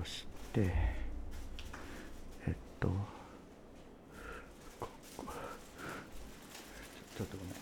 [0.00, 0.24] そし
[0.54, 0.72] て
[2.46, 2.94] えっとこ
[5.18, 5.26] こ
[7.18, 7.54] ちょっとごめん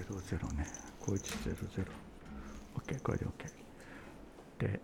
[0.00, 0.66] 5100ね
[1.02, 1.84] 5100
[2.74, 3.52] OK これで OK
[4.60, 4.80] で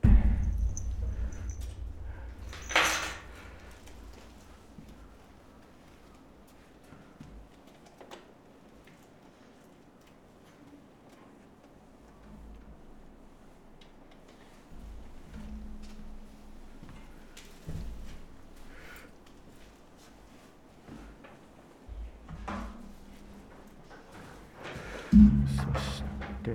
[25.16, 26.02] そし
[26.42, 26.52] て。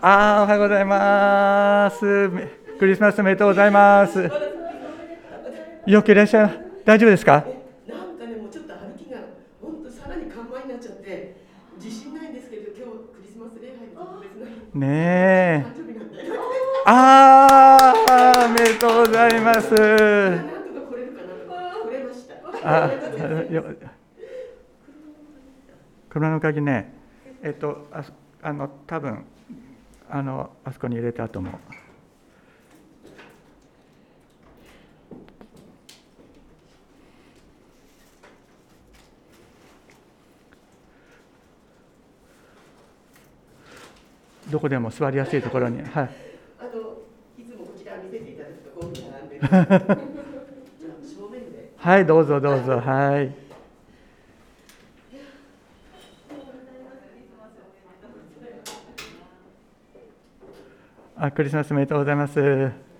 [0.00, 2.30] あーおはようございます。
[2.78, 4.30] クリスマスおめでとうございます。
[5.86, 9.18] よくいらっしゃい大丈夫ですかなんかね、もうちょっと歩きが、
[9.60, 11.36] 本当さらに緩慢になっちゃって、
[11.80, 16.18] 自信ないんですけど、今日クリスマス礼拝で特別な日、ねえ誕生日なんで、
[16.86, 21.28] あーおめでとうございますなんとか来れるかな
[21.78, 22.34] と、来れました。
[22.64, 22.90] あ
[23.52, 23.64] よ
[26.22, 26.92] 車の鍵ね
[27.42, 29.24] えっとあそあの多分
[30.08, 31.52] あのあそこに入れたと思う。
[44.50, 45.80] どこでも座りやすいところに。
[45.82, 45.86] はい。
[45.88, 46.98] あの、
[47.38, 50.02] いつもこちら見せていただくと、こう並ん で。
[51.78, 52.78] はいどうぞどうぞ。
[52.78, 53.41] はい
[61.24, 62.91] あクリスマスおめでとうございます。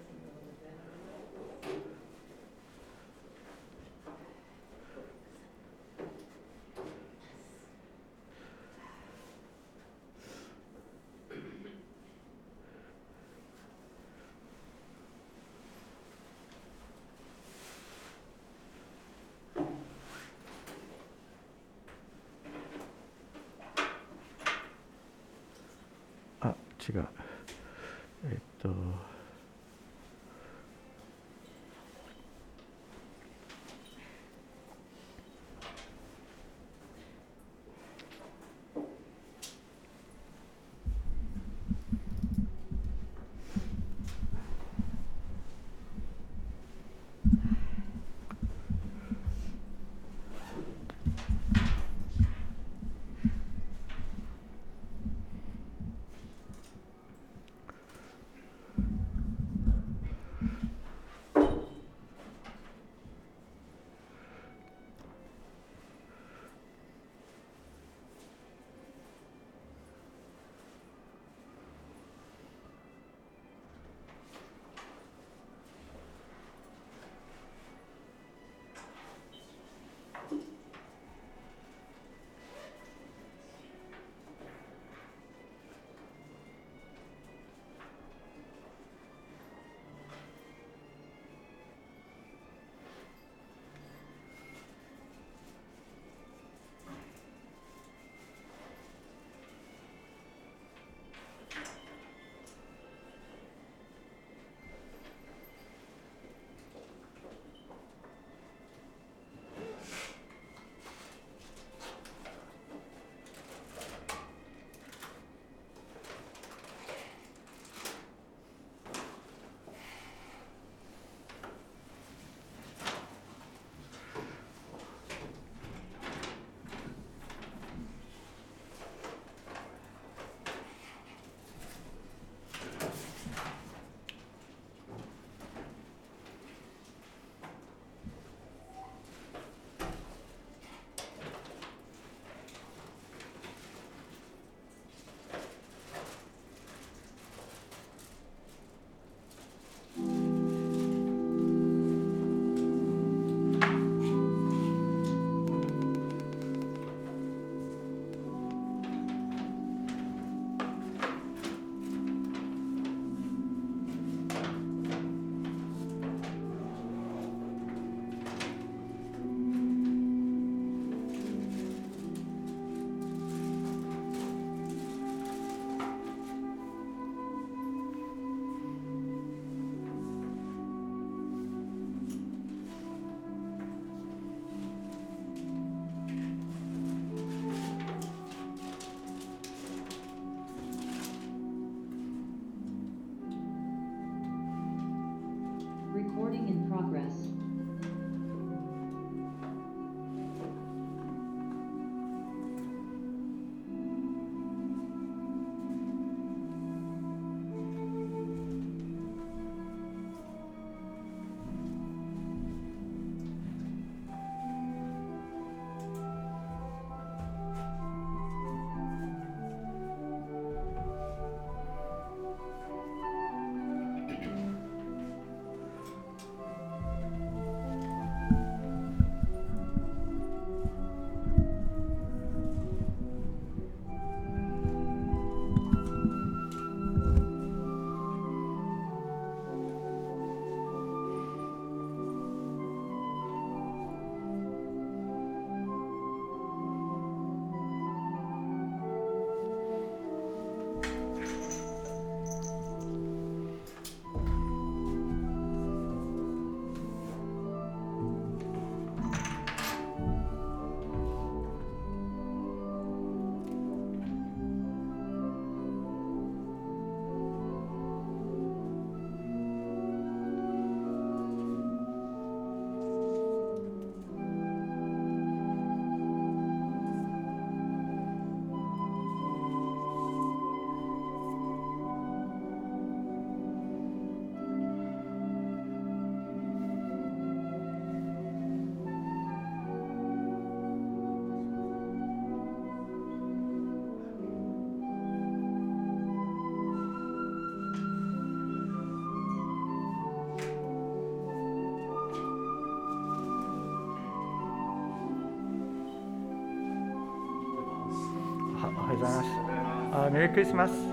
[310.12, 310.91] メリークリスマス。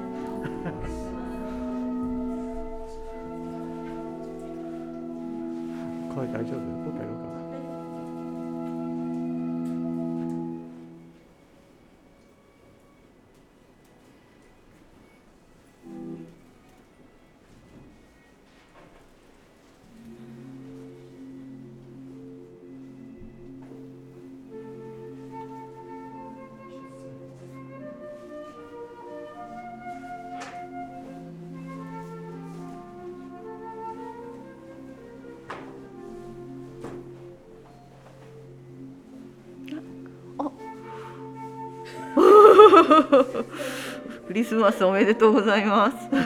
[44.40, 45.98] リスマスおめでとうございます。
[46.14, 46.20] あ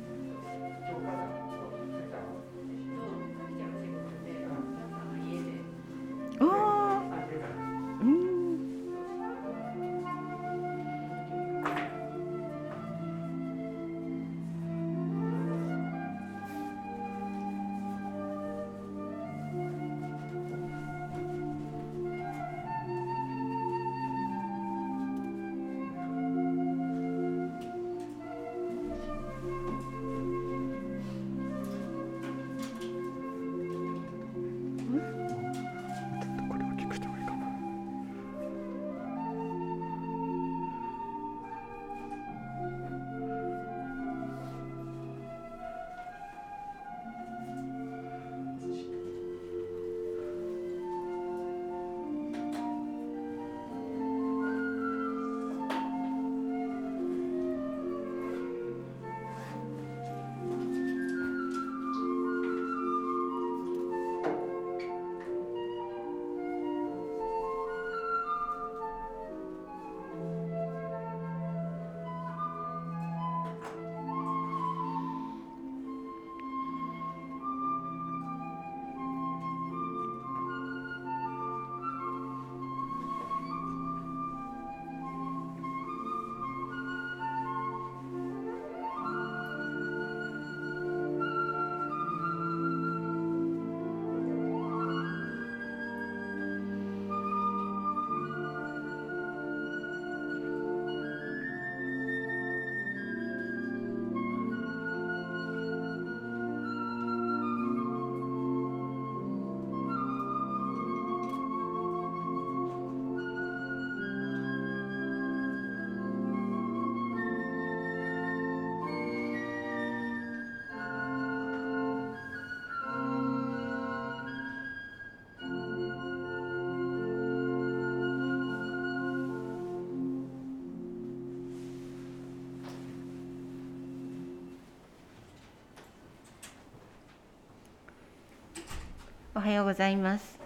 [139.45, 140.39] はようございます。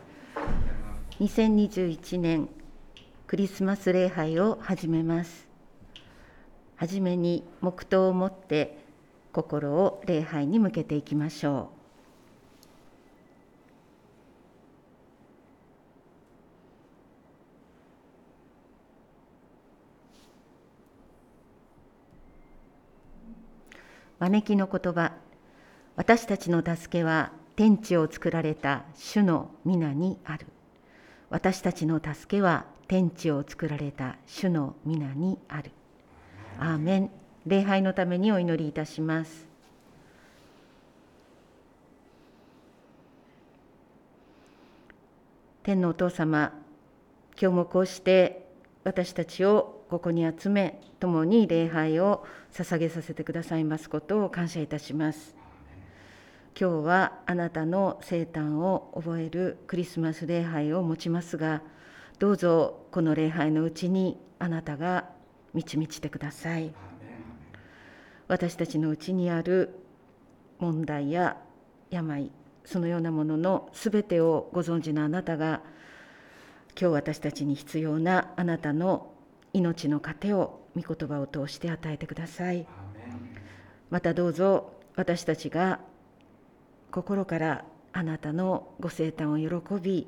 [1.20, 2.48] 2021年
[3.28, 5.46] クリスマス礼拝を始めます。
[6.74, 8.76] はじめに黙祷を持って
[9.32, 11.70] 心を礼拝に向けていきましょ
[24.18, 24.24] う。
[24.24, 25.12] 招きの言葉
[25.94, 30.46] 私たちの助けは天地を作られた主の皆にある。
[31.28, 35.72] 私たちの助けは天地を作られた主の皆にある。
[36.60, 37.10] アーメン。
[37.46, 39.48] 礼拝のためにお祈りいたします。
[45.64, 46.52] 天のお父様、
[47.42, 48.46] 今日もこうして
[48.84, 55.37] 私たちをここに集め、共に礼拝を捧げさせてくださいますことを感謝いたします。
[56.60, 61.62] 今日はあなたの生誕を覚えるクリスマス礼拝を持ちますが、
[62.18, 65.08] どうぞこの礼拝のうちにあなたが
[65.54, 66.74] 満ち満ちてください。
[68.26, 69.72] 私たちのうちにある
[70.58, 71.36] 問題や
[71.90, 72.32] 病、
[72.64, 75.60] そのようなもののすべてをご存知のあなたが、
[76.70, 79.12] 今日私たちに必要なあなたの
[79.52, 82.66] 命の糧を御言葉を通して与えてください。
[83.90, 85.78] またどうぞ私たちが
[86.90, 90.06] 心からあなたのご生誕を喜び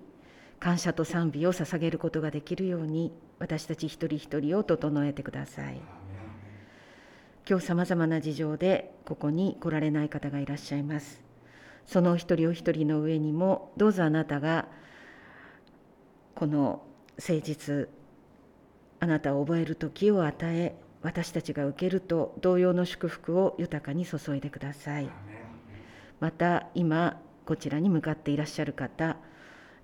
[0.58, 5.80] 感謝と賛美を捧げることができるように私たち一人一人を整えてください。
[7.48, 11.20] 今日さまざまな事情でここに来られない方がいらっしゃいます。
[11.86, 14.68] そのお一人お一人の上にもどうぞあなたが
[16.34, 16.82] この
[17.18, 17.88] 誠実
[19.00, 25.08] あなたを覚える時を与え私たちが受けると同様の祝福を豊かに注いでください。
[26.20, 29.16] また今こちらに向かっていらっしゃる方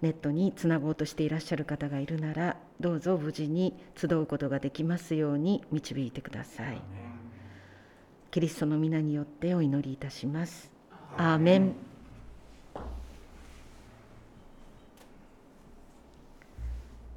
[0.03, 6.83] ネットにつなごうとしていらっしゃる方がいるならどうぞ無事に集うことができますように導いてください。
[8.31, 10.71] キリストの皆によってお祈りいたします。
[11.17, 11.73] アーメン。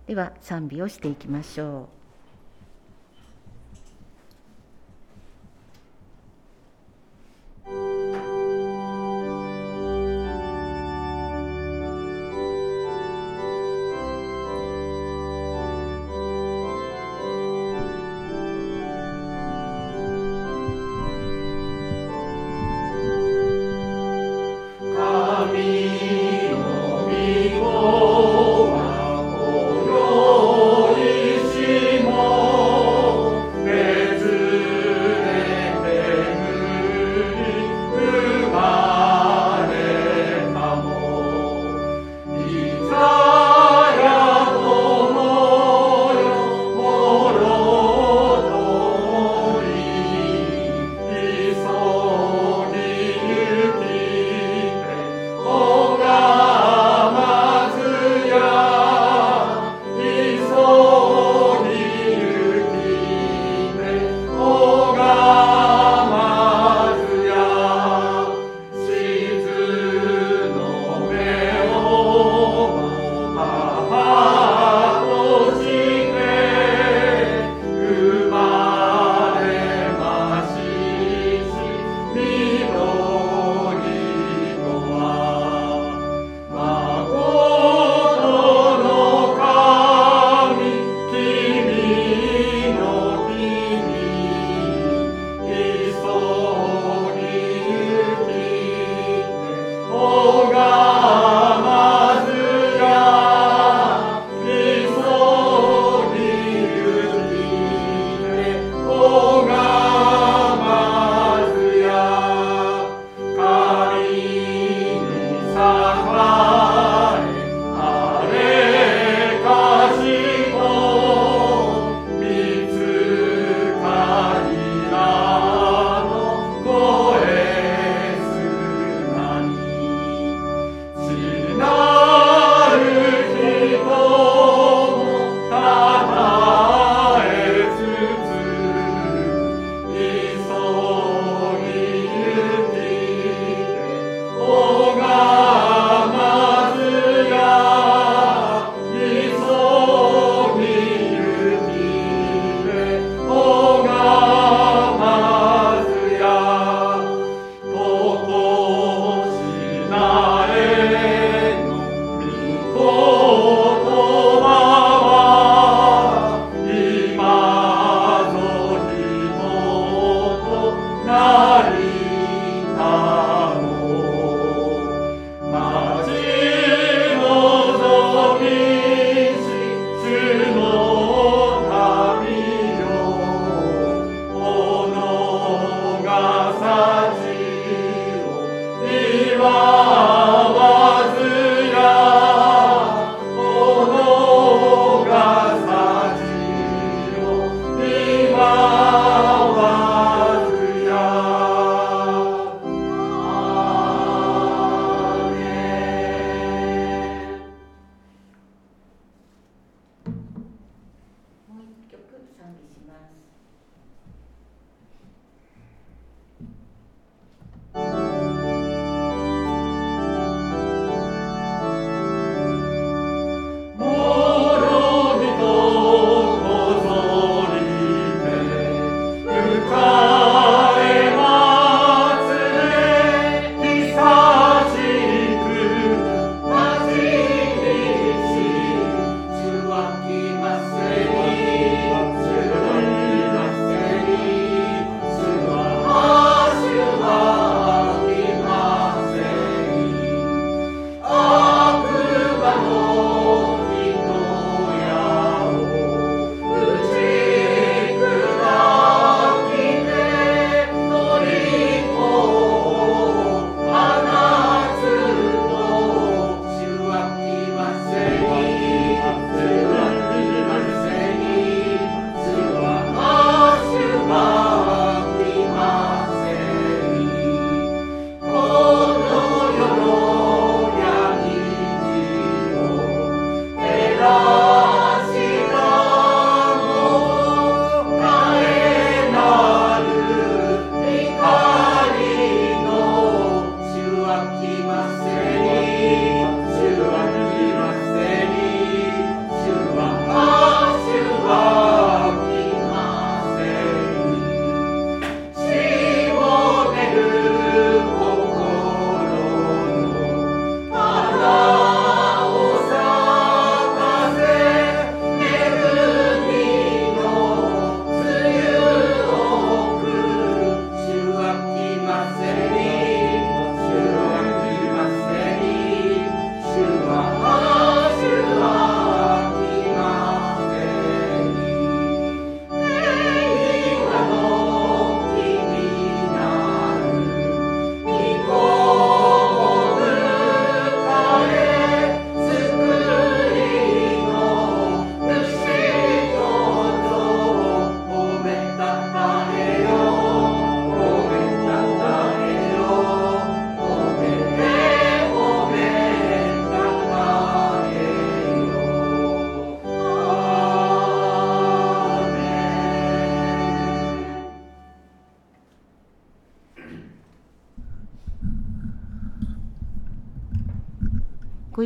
[0.08, 1.99] では賛美をしていきましょう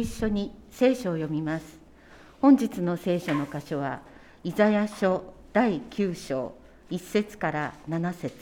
[0.03, 1.79] 一緒に聖書を読みます。
[2.41, 4.01] 本日の聖書の箇所は
[4.43, 6.53] イザヤ書第9章
[6.91, 8.35] 1節から7節。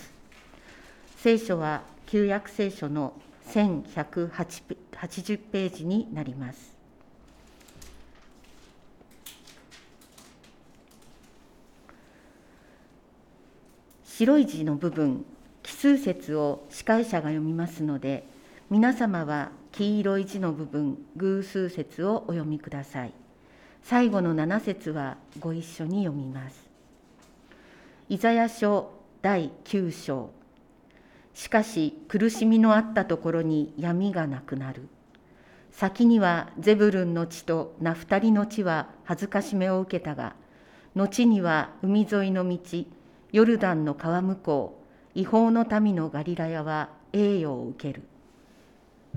[1.17, 3.13] 聖書は旧約聖書の
[3.50, 6.76] 1180ページになります。
[14.04, 15.24] 白い字の部分
[15.62, 18.26] 奇数節を司会者が読みますので
[18.71, 23.13] 皆様は黄色い字の部分偶数節をお読みください。
[23.84, 26.69] 最後の7節はご一緒に読みます。
[28.10, 30.31] イザヤ書第9章。
[31.34, 34.89] しかし苦しみのあったところに闇がなくなる。
[35.71, 40.36] 先にはゼブルンの地とナフタリの地は恥ずかしめを受けたが
[40.95, 42.60] 後には海沿いの道
[43.31, 44.84] ヨルダンの川向こ
[45.15, 48.03] う違法の民のガリラヤは栄誉を受ける。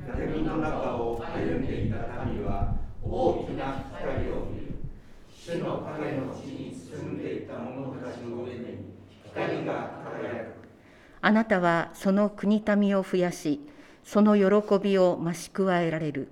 [0.06, 4.74] 闇の中を歩んでいた民は大きな光を見る
[5.34, 10.54] 死の影の地に住んでいた者たちの上に光が輝く
[11.20, 13.60] あなたはその国民を増やし
[14.04, 16.28] その喜びを増し加えられる。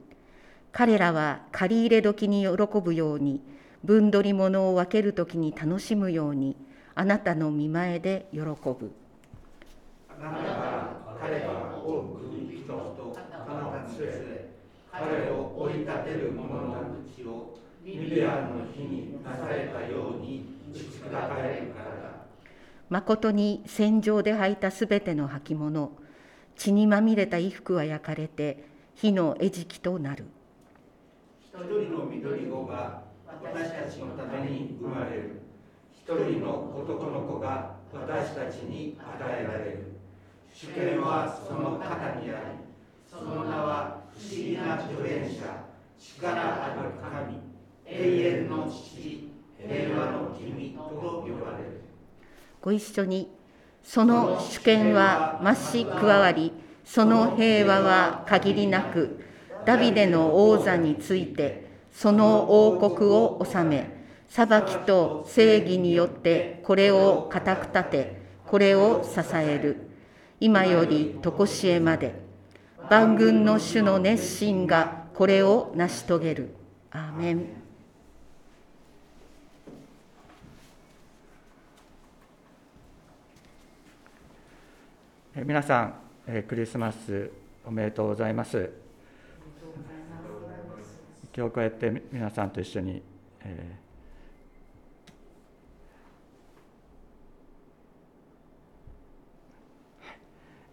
[0.72, 3.42] 彼らは借り入れ時に喜ぶように
[3.84, 6.56] 分取り物を分ける時に楽しむように
[6.94, 8.92] あなたの見前で喜ぶ。
[10.18, 12.31] あなたは彼が多く
[13.98, 14.52] 連れ
[14.92, 16.74] 彼を追い立てる者の
[17.16, 22.26] 口をミディアンの日になされたように打ち砕かれるからだ。
[22.90, 25.92] まことに戦場で履いたすべての履物
[26.56, 30.26] 血にまみれた衣服は焼かれて火の餌食となる。
[31.40, 35.40] 一人の緑子が私たちのために生まれる。
[35.94, 39.92] 一人の男の子が私たちに与えられる。
[40.52, 42.71] 主権はその肩にあり
[43.12, 45.66] その名は不思議な助言者
[45.98, 47.40] 力ある神
[47.84, 51.82] 永遠の父平和の君と呼ばれる。
[52.62, 53.30] ご一緒に
[53.82, 56.52] その主権は増し加わり
[56.86, 59.20] その平和は限りなく
[59.66, 63.90] ダビデの王座についてその王国を治め
[64.30, 69.90] 裁きと正義によってこれを固く立てこれを支える。
[70.40, 72.31] 今より常しえまで。
[72.90, 76.54] 万軍の主の熱心がこれを成し遂げる。
[76.90, 77.46] アーメン。
[85.34, 85.94] え皆さん、
[86.26, 87.30] えクリスマス
[87.64, 88.70] おめでとうございます。
[91.34, 93.02] 今日こうやって皆さんと一緒に、
[93.40, 93.82] えー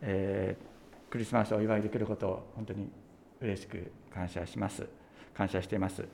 [0.02, 0.69] えー
[1.10, 2.90] クリスマスをお祝いできることを本当に
[3.42, 4.88] 嬉しく感謝します。
[5.34, 6.06] 感謝しています。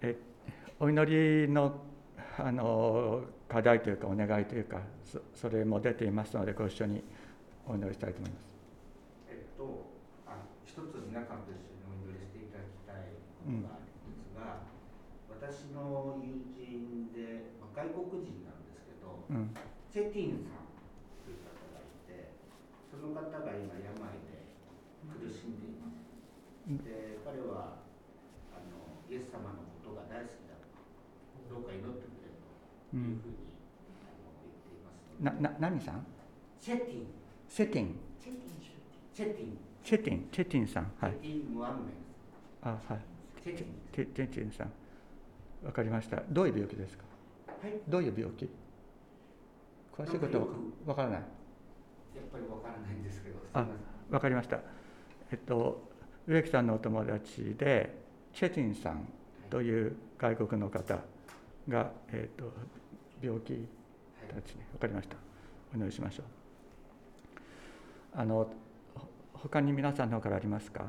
[0.00, 0.16] え
[0.80, 1.80] お祈りの
[2.38, 7.02] あの課題というかお願いというかそそれも出ていますのでご一緒に
[7.66, 8.48] お祈りしたいと思います。
[9.28, 9.90] えっと、
[10.26, 13.12] あ一つ皆さんと一緒にお祈りしていただきたい
[13.44, 14.64] ことがあるんですが、
[15.28, 19.52] 私の友人で、まあ外国人なんですけど、うん。
[19.92, 20.64] チェティンさん
[21.26, 22.32] という方がいて、
[22.88, 23.90] その方が今、病
[24.22, 24.46] で
[25.10, 25.98] 苦しんでいます。
[26.68, 27.82] で、彼は
[28.52, 30.78] あのイエス様のことが大好きだと、
[31.48, 33.56] どうか祈ってくれというふうに、
[34.04, 36.06] あの言っていますなな何さん？
[36.60, 37.06] チェティン、
[37.48, 37.96] セティン。
[38.20, 40.28] チェティン、チェティン。
[40.30, 40.92] チェティンさん。
[41.00, 41.12] はい。
[41.12, 41.94] チェティン・ムアンメン。
[42.62, 43.00] あはい。
[43.42, 44.72] チェティンチェチェティンさん。
[45.64, 46.22] わかりました。
[46.28, 47.04] どういう病気ですか？
[47.62, 47.80] はい。
[47.88, 48.48] どういう病気？
[49.96, 50.46] 詳しいことは
[50.86, 51.22] わからない
[52.32, 53.66] ぱりわからないんですけど、あ。
[54.10, 54.60] わかりました。
[55.30, 55.88] えっと
[56.26, 57.94] 植木さんのお友達で
[58.32, 59.08] チェティンさん
[59.50, 60.98] という外国の方
[61.68, 62.52] が、えっと
[63.22, 63.66] 病気
[64.28, 65.16] たちねわかりました。
[65.72, 66.26] お祈りしましょう。
[68.14, 68.48] あの
[68.94, 70.86] ほ他に皆さんの方からありますか、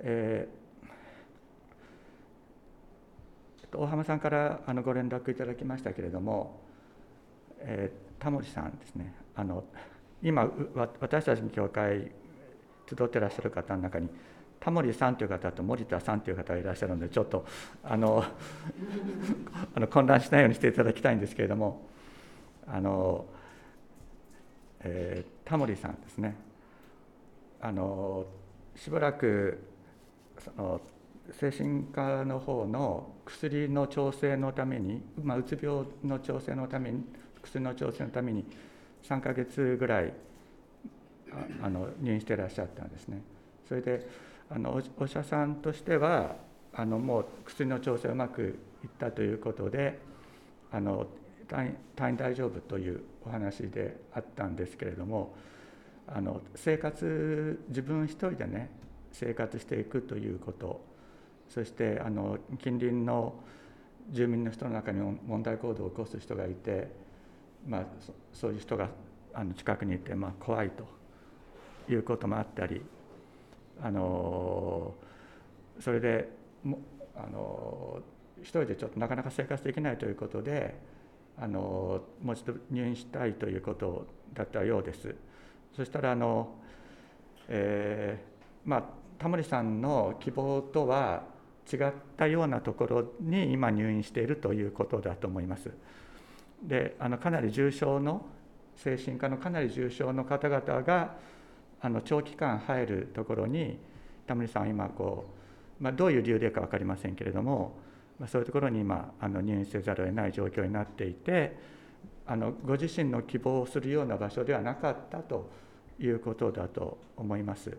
[0.00, 0.62] えー
[3.74, 6.60] 大浜さんからあのご連絡いただきましたけれども、
[7.60, 9.14] えータモリさんですね。
[9.34, 9.64] あの
[10.22, 10.48] 今
[11.00, 12.10] 私たちの教会
[12.88, 14.08] 集ってらっしゃる方の中に
[14.60, 17.44] タモリさんという方と森田さんという方がいらっしゃるのでちょっと
[17.82, 18.24] あの
[19.74, 21.82] あの混乱しないようにしていただきたいんですけれども
[22.66, 23.26] あの、
[24.80, 26.34] えータモリさんですね。
[27.60, 28.24] あの
[28.74, 29.62] しばらく
[30.38, 30.80] その
[31.30, 37.04] 精神科の方の薬の調整のために、まあ、うつ病の調整のために
[37.42, 38.44] 薬の調整のために
[39.04, 40.12] 3ヶ月ぐらい
[41.62, 43.22] あの入院してらっしゃったんですね。
[43.68, 44.06] それで
[44.50, 46.36] あのお医者さんとしては
[46.74, 49.98] あのもう薬の調整うまくいったということで
[50.70, 51.06] あの
[51.48, 55.34] 退院大丈夫というお話であったんですけれども
[56.06, 58.70] あの生活自分一人でね
[59.12, 60.82] 生活していくということ
[61.48, 63.34] そしてあの近隣の
[64.10, 66.88] 住民の人の中に問題行動を起こす人がいて、
[67.66, 67.84] まあ、
[68.32, 68.88] そういう人が
[69.34, 70.86] あの近くにいて、まあ、怖いと
[71.92, 72.82] いうこともあったり
[73.80, 74.94] あの
[75.80, 76.28] それで
[76.64, 76.78] も
[77.16, 78.00] あの
[78.40, 80.74] 一人でちょっとなかなか生活できないということで
[81.38, 85.14] あのもう一度入院したいということだったようです。
[85.74, 86.54] そしたらあの、
[87.48, 88.84] えー、まあ
[89.18, 91.24] タモリさんの希望とは
[91.72, 95.70] 違ったようなところに今入院しているということだと思います。
[96.62, 98.24] であのかなり重症の
[98.76, 101.14] 精神科のかなり重症の方々が
[101.80, 103.78] あの長期間入るところに
[104.26, 105.26] タモリさん今こ
[105.80, 107.76] う、まあ、どういう理由でか分かりませんけれども、
[108.18, 111.56] まあ、そういうところに今あの入院せざるを得ない状況になっていて
[112.26, 115.50] あのご自身の希望をするような場所ではなかったと
[115.98, 117.76] いうことだと思います。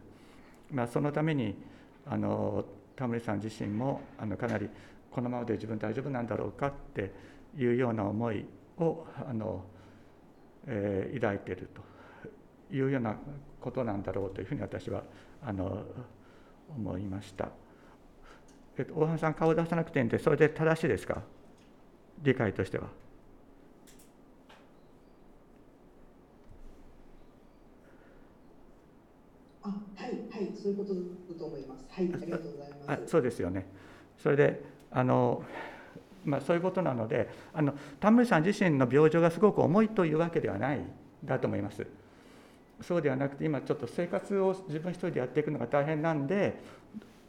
[0.72, 1.56] まあ、そのために
[2.06, 2.66] あの
[2.96, 4.70] タモリさん自身もあのかなり
[5.10, 7.12] このままで自分大丈夫なんだろうかって
[7.58, 8.46] いうような思い
[8.80, 9.64] をあの、
[10.68, 11.70] えー、抱いている
[12.70, 13.16] というような
[13.62, 15.04] ことなんだろうというふうに私は
[15.46, 15.84] あの
[16.76, 17.50] 思いました。
[18.78, 21.22] えっと、大浜さん顔を出さなくていいんでそれで正しいですか？
[22.24, 22.88] 理解としては。
[29.62, 29.74] あは
[30.08, 31.00] いはいそういうことだ
[31.40, 31.86] と思います。
[31.90, 33.04] はいありがとうございます。
[33.06, 33.66] あそうですよね。
[34.18, 35.44] それであの
[36.26, 40.82] まあ、そういうことなのであの田村さん自身の病状がすごく重いというわけではない
[41.24, 41.86] だと思います。
[42.82, 46.60] そうではなくて今ちょっと生活を自分一人でやっていくのが大変なんで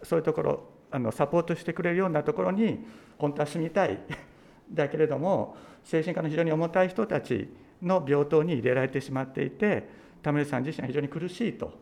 [0.02, 2.84] そういうところあのサポートしてくれるようなところに
[3.18, 4.00] 本当は住みたい
[4.72, 7.48] だけれども精神科の非常に重たい人たち
[7.82, 9.88] の病棟に入れられてしまっていて
[10.22, 11.72] 田村さん自身は非常に苦しいと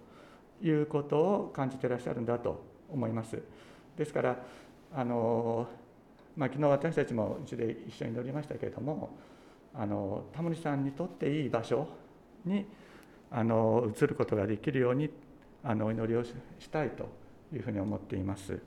[0.61, 3.41] いうことを感じてらっしゃるんだと思います。
[3.97, 4.37] ですから
[4.95, 5.67] あの、
[6.37, 9.11] まあ、昨日私たちもうちで一緒に乗りましたけれども
[9.75, 11.87] あのタモリさんにとっていい場所
[12.45, 12.67] に
[13.31, 15.11] あの移ることができるように
[15.63, 16.35] あのお祈りをし
[16.71, 17.09] たいと
[17.53, 18.59] いうふうに思っています。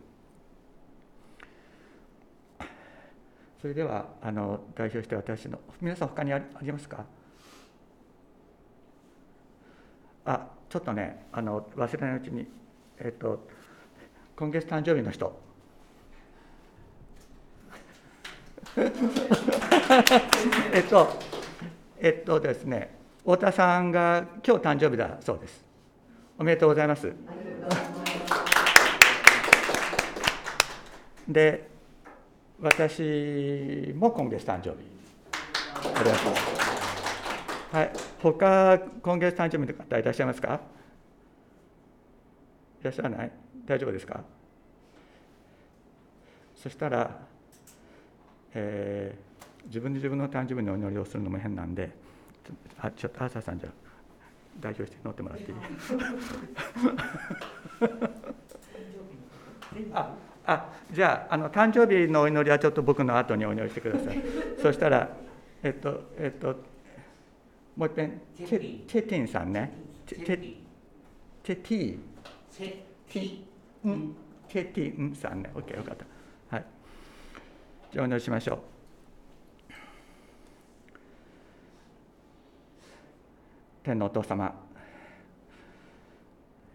[3.62, 7.04] それではあの代表して私の皆さん他にありますか？
[10.24, 12.46] あちょっとねあの忘れないうちに
[13.00, 13.48] えっと
[14.36, 15.40] 今月誕生日の人
[20.74, 21.08] えっと
[22.00, 25.64] えっとですね太田さんが今日誕生日だそうです。
[26.38, 27.14] おめでとうございます。
[31.28, 31.70] で
[32.60, 34.76] 私も今月誕生日。
[35.76, 37.92] ありがとうございますはい。
[38.22, 40.60] 他今月誕生日の方いらっしゃいますか？
[42.82, 43.32] いらっしゃらない？
[43.66, 44.24] 大丈夫ですか？
[46.56, 47.12] そしたら、
[48.56, 51.92] えー、自分で自分の誕生日のお祈りをするのも変なんで
[52.80, 53.70] あちょっと朝さんじゃ
[54.62, 55.58] 代表して乗ってもらっていい？
[59.94, 60.16] あ
[60.48, 64.24] あじゃああの誕生日のお祈りはちょっと僕の後にお祈りしてください。
[64.62, 65.10] そしたら
[65.64, 66.56] えっとえっと
[67.76, 68.48] もう一遍チェ
[68.88, 69.74] チェティンさんね。
[70.06, 70.56] チェチェ
[71.44, 71.98] チェティ。
[72.52, 72.76] チェ
[73.12, 73.40] ティ。
[73.90, 74.16] ン
[74.48, 75.52] チェティンさんね。
[75.54, 76.06] OK よかった。
[76.06, 76.15] はい
[77.96, 78.60] じゃあお祈りしましょう。
[83.84, 84.54] 天のお父様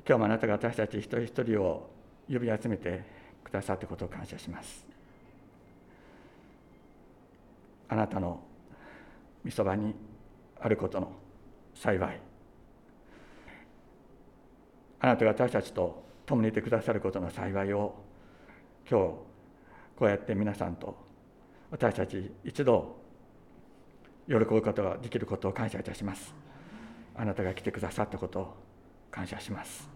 [0.08, 1.90] 今日もあなたが私たち一人一人を
[2.26, 3.04] 呼び集めて
[3.44, 4.86] くださったことを感謝します。
[7.90, 8.40] あなたの
[9.44, 9.94] 御そばに
[10.58, 11.12] あることの
[11.74, 12.20] 幸い
[15.00, 17.94] あなたが私たちと共にいてくださることの幸いを
[18.90, 19.04] 今日
[19.98, 21.09] こうやって皆さんと
[21.70, 22.96] 私たち一度
[24.26, 26.34] 喜ぶことができることを感謝いたします。
[27.16, 28.56] あなたが来てくださったことを
[29.10, 29.88] 感謝します。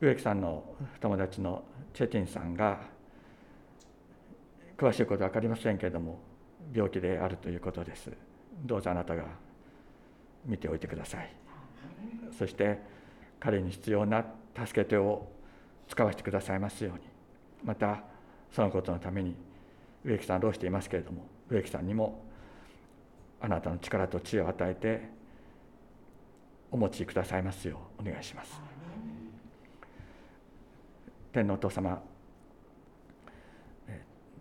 [0.00, 0.62] 植木さんの
[1.00, 2.80] 友達のチェティンさんが
[4.76, 6.20] 詳しいことは分かりませんけれども
[6.74, 8.10] 病気であるということです。
[8.64, 9.24] どうぞあなたが
[10.44, 11.34] 見ておいてください。
[12.38, 12.78] そして
[13.40, 15.26] 彼に必要な助け手を
[15.88, 17.00] 使わせてくださいますように。
[17.64, 18.02] また
[18.50, 19.34] そのことのために
[20.06, 22.24] 植木さん労していますけれども植木さんにも
[23.40, 25.10] あなたの力と知恵を与えて
[26.70, 28.60] お持ちくださいますようお願いします。
[31.32, 32.00] 天皇お父様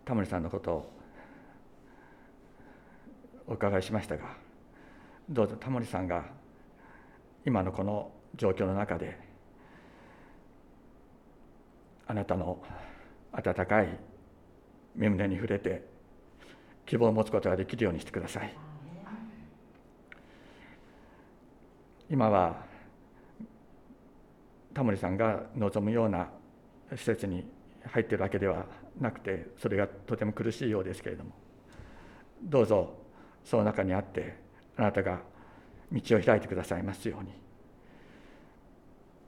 [0.05, 0.91] タモリさんのことを
[3.47, 4.37] お伺いしましたが
[5.27, 6.25] どうぞタモリさんが
[7.43, 9.19] 今のこの状況の中で
[12.07, 12.59] あなたの
[13.33, 13.99] 温かい
[14.95, 15.83] 身胸に触れて
[16.85, 18.53] 希望を持つことができるようにしてください。
[22.09, 22.63] 今は
[24.73, 26.29] タモリさんが望むような
[26.91, 27.49] 施設に
[27.85, 28.65] 入ってるわけでは
[28.99, 31.31] なくてそれがとても苦しいようですけれども
[32.43, 32.93] どうぞ
[33.43, 34.35] その中にあって
[34.77, 35.21] あなたが
[35.91, 37.31] 道を開いてくださいますように。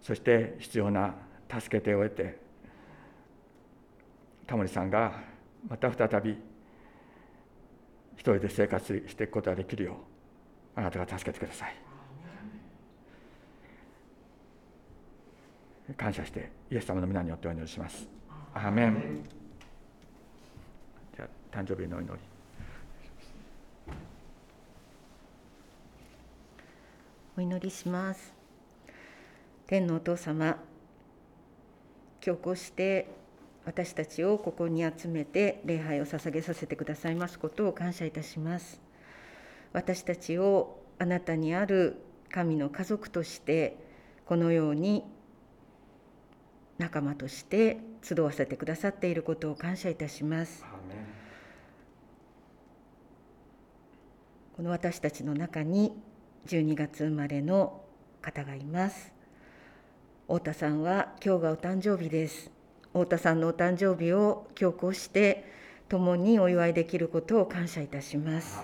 [0.01, 1.15] そして必要な
[1.49, 2.39] 助け手を得て
[4.45, 5.19] タモリさんが
[5.69, 6.31] また再び
[8.15, 9.95] 一人で生活していくことができるよう
[10.79, 11.75] あなたが助けてください。
[15.95, 18.07] 感謝してイエス様の皆によってお祈りします。
[18.53, 19.23] アーメン。
[21.15, 22.19] じゃあ誕生日のお祈り。
[27.37, 28.33] お祈りします。
[29.65, 30.57] 天のお父様
[32.25, 33.07] 今日こうして
[33.67, 38.79] 私たちをここに集めて礼拝を捧げさせてくださいますことを感謝いたします。
[39.73, 41.97] 私たちをあなたにある
[42.31, 43.77] 神の家族として
[44.25, 45.03] このように
[46.77, 50.65] 仲間として集わせてくださっていることを感謝いたします。
[54.55, 55.91] この私たちの中に
[56.45, 57.81] 12月生まれの
[58.21, 59.11] 方がいます。
[60.27, 62.56] 太田さんは今日がお誕生日です
[62.97, 65.45] 太田さんのお誕生日を今日こうして
[65.87, 68.59] 共にお祝いできることを感謝いたします。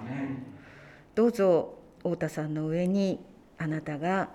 [1.14, 3.24] どうぞ太田さんの上に
[3.60, 4.32] あなたが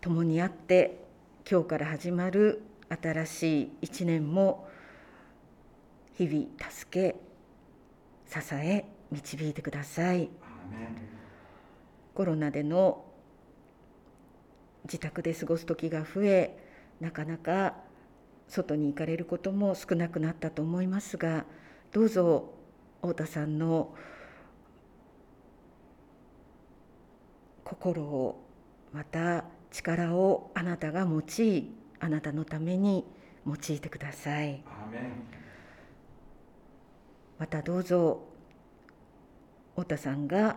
[0.00, 0.98] 共にあって
[1.48, 4.66] 今日から始まる新しい一年も
[6.14, 7.16] 日々助け
[8.26, 10.30] 支え導いてください。
[12.14, 13.04] コロナでの
[14.84, 16.56] 自宅で過ごす時が増え
[17.00, 17.74] なかなか
[18.54, 21.44] 外に行かれることも少なくなったと思いますが
[21.90, 22.54] どうぞ
[23.02, 23.94] 太田さんの
[27.64, 28.44] 心を
[28.92, 33.04] また力をあなたが用いあなたのために
[33.44, 34.62] 用いてください。
[37.38, 38.22] またどうぞ
[39.74, 40.56] 太田さんが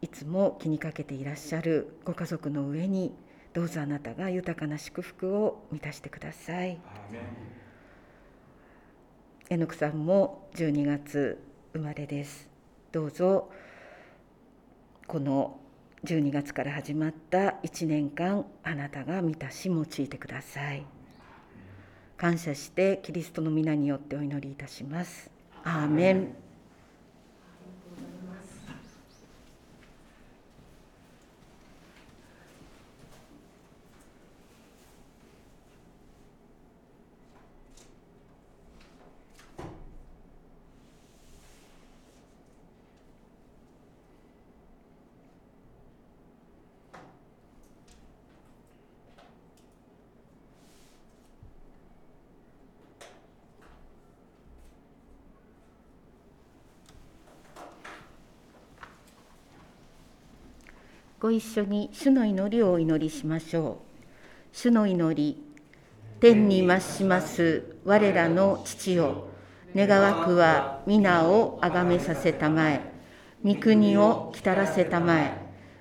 [0.00, 3.12] いつも気にかけていらっしゃるご家族の上に
[3.54, 6.76] どうぞあなたが豊かな祝福を満たしてください。
[9.48, 11.40] えのくさんも12月
[11.72, 12.48] 生まれです。
[12.90, 13.48] どうぞ
[15.06, 15.60] この
[16.04, 20.84] 12月から始まった1年間あなたが満たし用いてください。
[22.16, 25.30] 感謝してキリストの皆によってお祈りいたします。
[25.62, 26.43] アーメン
[61.24, 64.06] ご一緒に主の祈りをお祈りしましょう。
[64.52, 65.42] 主の祈り、
[66.20, 69.28] 天に増します我らの父よ、
[69.74, 72.82] 願わくは皆をあがめさせたまえ、
[73.42, 75.32] 御国を来たらせたまえ、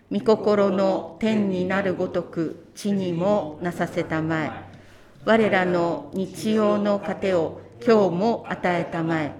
[0.10, 4.52] 御心の天になるごとく地にもなさせたまえ、
[5.26, 9.34] 我らの日曜の糧を今日も与えたまえ、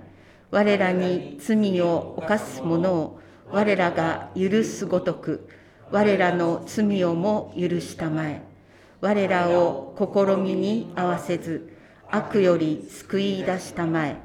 [0.52, 5.48] 我らに罪を犯す者を我らが許すごとく、
[5.93, 8.41] 我らの罪をも許したまえ。
[8.99, 11.71] 我らを試みに合わせず、
[12.10, 14.15] 悪より救い出したまえ。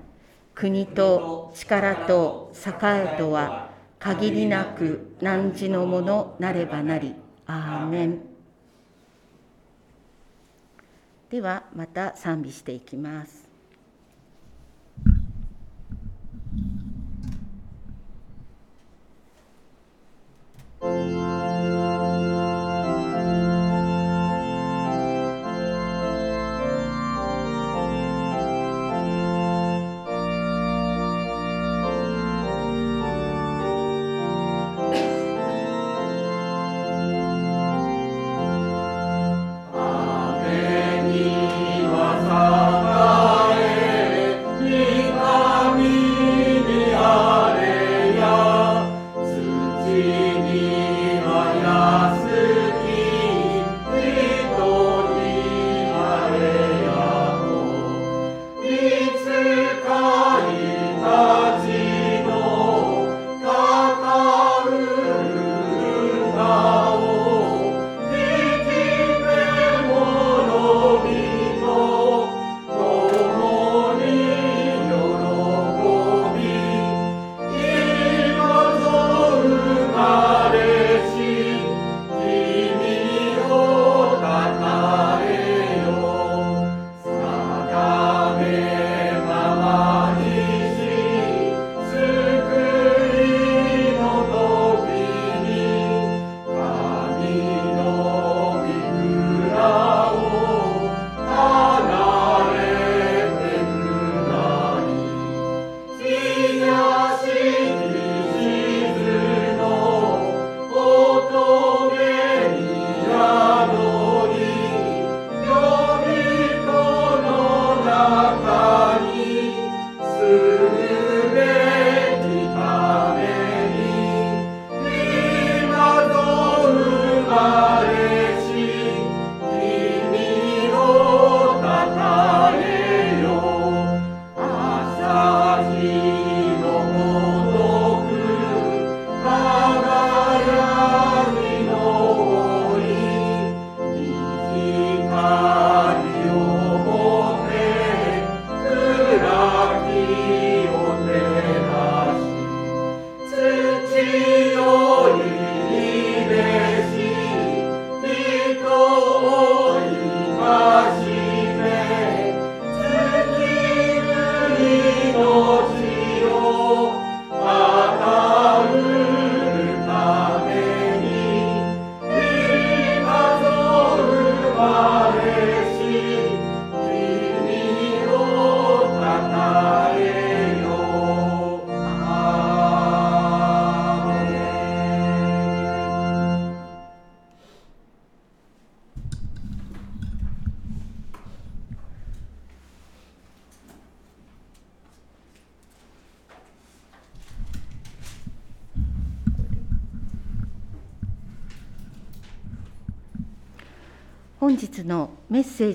[0.54, 2.70] 国と力と栄
[3.14, 7.14] えとは限りなく汝のものなればなり。
[7.44, 8.22] アーメン。
[11.28, 13.46] ではまた賛美していきます。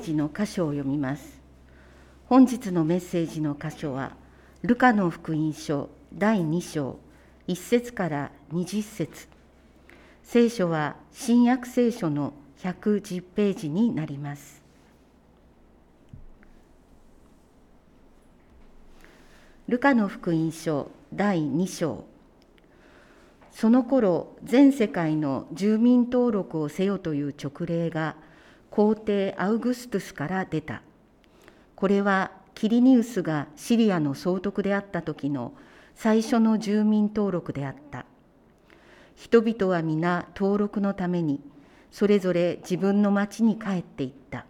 [0.03, 1.41] ジの箇所を読みます。
[2.25, 4.11] 本日のメッセージの箇所は、
[4.61, 6.99] ルカの福音書第2章、
[7.47, 9.27] 1節から20節
[10.23, 14.61] 聖書は新約聖書の110ページになります。
[19.67, 22.05] ルカの福音書第2章
[23.51, 28.17] その頃全世界の住民登録をせよという勅令が
[28.75, 30.81] 皇帝アウグストゥスから出た。
[31.75, 35.53] これはキリニウスがシリアの総督であった時の
[35.93, 38.07] 最初の住民登録であった。
[39.15, 41.39] 人々は皆登録のために
[41.91, 44.47] それぞれ自分の町に帰っていった。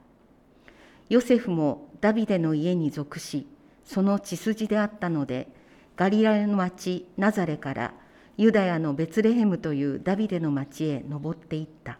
[1.09, 3.45] ヨセフもダビデの家に属し、
[3.83, 5.49] その血筋であったので、
[5.97, 7.93] ガリラヤの町ナザレから
[8.37, 11.99] ユダヤのベツレヘムというダビデの町へ登っていった。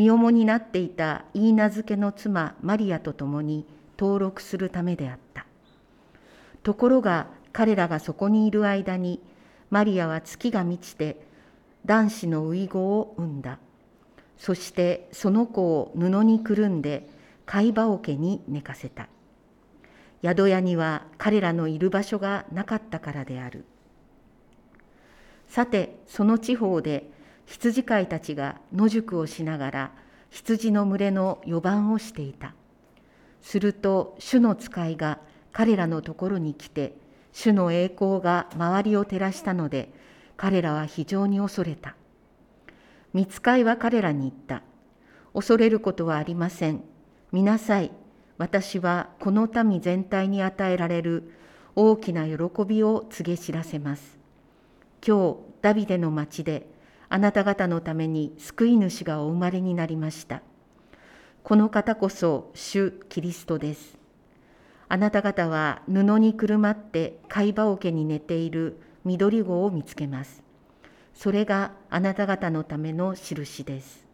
[0.00, 3.66] 身重になっていたイーナ漬けの妻マリアと共に
[3.98, 5.44] 登録するためであった。
[6.62, 9.20] ところが彼らがそこにいる間に
[9.68, 11.20] マリアは月が満ちて
[11.84, 13.58] 男子の遺語を産んだ。
[14.38, 17.06] そしてその子を布にくるんで
[17.44, 19.06] 貝羽桶に寝かせた。
[20.24, 23.66] 宿屋には彼らのいる場所がなかったからである。
[25.46, 27.19] さてその地方で
[27.50, 29.90] 羊飼いたちが野宿をしながら
[30.30, 32.54] 羊の群れの予番をしていた。
[33.42, 35.18] すると主の使いが
[35.52, 36.94] 彼らのところに来て
[37.32, 39.90] 主の栄光が周りを照らしたので
[40.36, 41.96] 彼らは非常に恐れた。
[43.12, 44.62] 見つかいは彼らに言った。
[45.34, 46.84] 恐れることはありません。
[47.32, 47.90] 見なさい。
[48.38, 51.32] 私はこの民全体に与えられる
[51.74, 54.18] 大きな喜びを告げ知らせます。
[55.04, 56.66] 今日、ダビデの町で
[57.12, 60.42] あなた方のために救い主がお生まれになりました。
[61.42, 63.98] この方こそ主キリストです。
[64.88, 70.44] あなた方は布にくるまって貝羽桶に寝ている緑子を見つけます。
[71.12, 74.06] それがあなた方のための印です。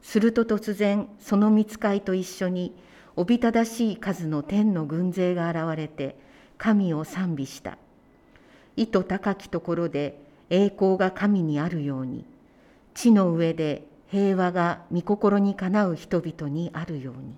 [0.00, 2.74] すると突然、その見つかいと一緒に、
[3.16, 6.16] おびただしい数の天の軍勢が現れて、
[6.56, 7.76] 神を賛美した。
[8.76, 12.24] 意図高きところで栄光が神にあるように、
[12.94, 17.34] 地の上で平和が御心にかなう人々にあるように。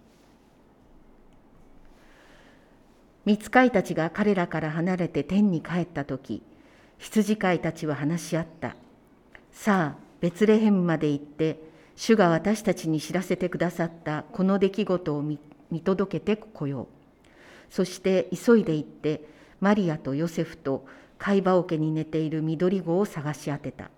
[3.25, 6.43] 見つかいたちが彼らから離れて天に帰ったとき、
[6.99, 8.77] 羊飼いたちは話し合った。
[9.53, 11.61] さあ、ベツレヘムまで行って、
[11.97, 15.39] 主が私たちに知らせてくださったこの出来事を見
[15.83, 16.87] 届けてこよう。
[17.71, 19.29] そして急いで行って、
[19.61, 20.87] マリアとヨセフと
[21.19, 23.91] 貝羽桶に寝ている緑子を探し当てた。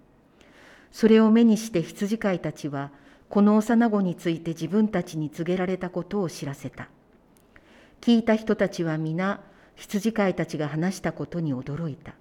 [0.91, 2.91] それを目にして羊飼いたちは、
[3.29, 6.89] この幼子について自分たちに告げられたことを知らせた。
[8.01, 9.41] 聞いた人たちは皆、
[9.77, 12.15] 羊飼いたちが話したことに驚いた。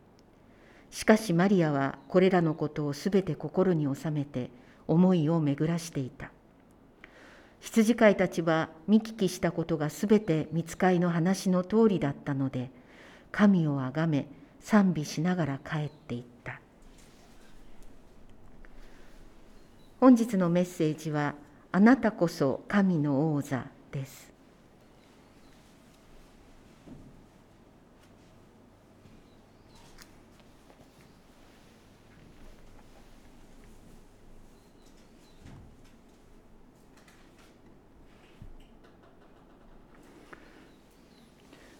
[0.91, 4.49] しかしマリアはこれらのことをすべて心に収めて
[4.87, 6.31] 思いを巡らしていた。
[7.59, 12.71] 羊飼いたちは見聞きしたことがすべて見つかいの話の通りだったので、
[13.31, 14.27] 神をあがめ
[14.61, 16.59] 賛美しながら帰っていった。
[19.99, 21.35] 本日のメッセージは、
[21.71, 24.29] あなたこそ神の王座です。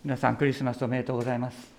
[0.09, 1.78] 皆さんクリスマスおめでとうございます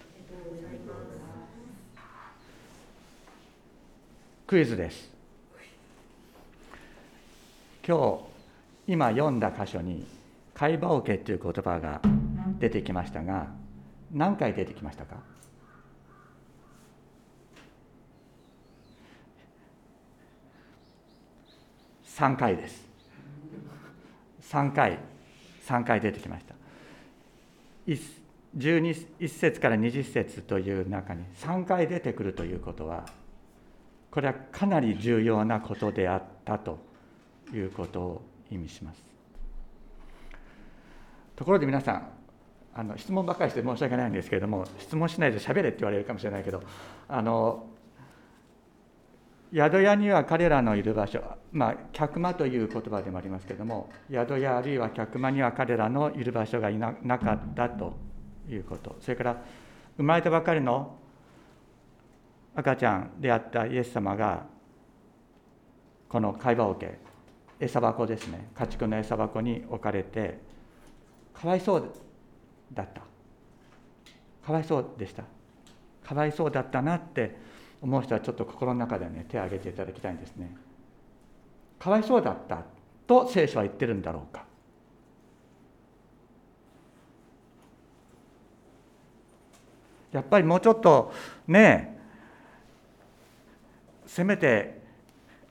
[4.51, 5.09] クイズです。
[7.87, 8.19] 今
[8.87, 10.05] 日今読んだ箇所に
[10.53, 12.01] 「貝羽桶」という言葉が
[12.59, 13.47] 出てきましたが
[14.13, 15.19] 何回出てきましたか
[22.05, 22.89] ？3回です。
[24.43, 24.99] 3回。
[25.63, 26.57] 3回出てきました。
[28.59, 33.07] 11節から20節という中に3回出てくるということは
[34.11, 36.79] これはかなり重要なことであったと
[37.53, 39.01] いうことを意味します。
[41.37, 42.09] ところで皆さん
[42.75, 46.63] あの質問ばかりして申し訳ないんですけれども質問しないで喋れって言われるかもしれないけど
[47.09, 47.67] あの
[49.53, 57.95] 宿屋には彼らのいる場所、まあ、客間という言葉でもありますけれども宿屋あるいは客間には彼らのいる場所がいななかったと
[58.49, 58.97] いうこと。
[59.01, 59.43] それから
[59.97, 60.97] 生まれたばかりの
[62.61, 64.47] 赤ちゃんであったイエス様が
[66.09, 66.99] この会話桶
[67.59, 70.39] 餌箱ですね家畜の餌箱に置かれて
[71.35, 71.93] かわいそう
[72.73, 73.03] だった。
[74.47, 75.25] かわいそうでした。
[76.07, 77.37] かわいそうだったなって
[77.81, 80.55] 思う人はちょっと心の中でね手を挙げていただきたいんですね。
[81.79, 82.65] かわいそうだった
[83.07, 84.45] と聖書は言ってるんだろうか。
[90.13, 91.13] やっぱりもうちょっと
[91.47, 92.00] ね
[94.13, 94.81] せめて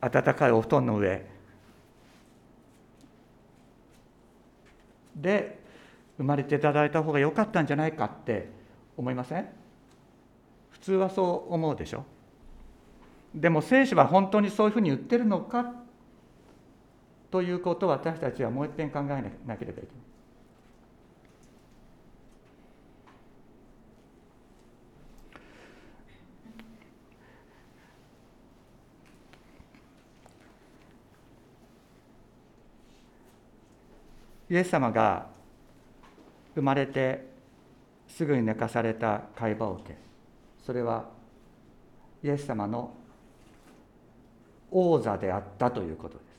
[0.02, 1.26] 暖かいお布団の上。
[5.16, 5.58] で
[6.18, 8.50] 生まれていただいた方が良かったんじゃないかって
[8.98, 9.48] 思いません？
[10.72, 12.04] 普通はそう思うでしょ？
[13.34, 15.74] でも聖書は本当にそういうふうに言ってるのか？
[17.32, 19.99] ということを私たちはもう一遍考えなければいけない。
[34.50, 35.28] イエス様が
[36.56, 37.28] 生まれて
[38.08, 39.98] すぐに寝かされた会話を受け
[40.66, 41.10] それは
[42.24, 42.94] イエス様の
[44.72, 46.30] 王座であったということです。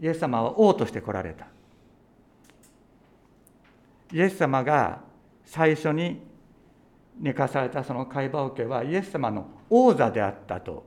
[0.00, 1.46] イエス様は王として来られた。
[4.12, 5.00] イエス様が
[5.44, 6.20] 最初に
[7.18, 10.84] 寝かされたその会話を受けはイエス様の王座であったと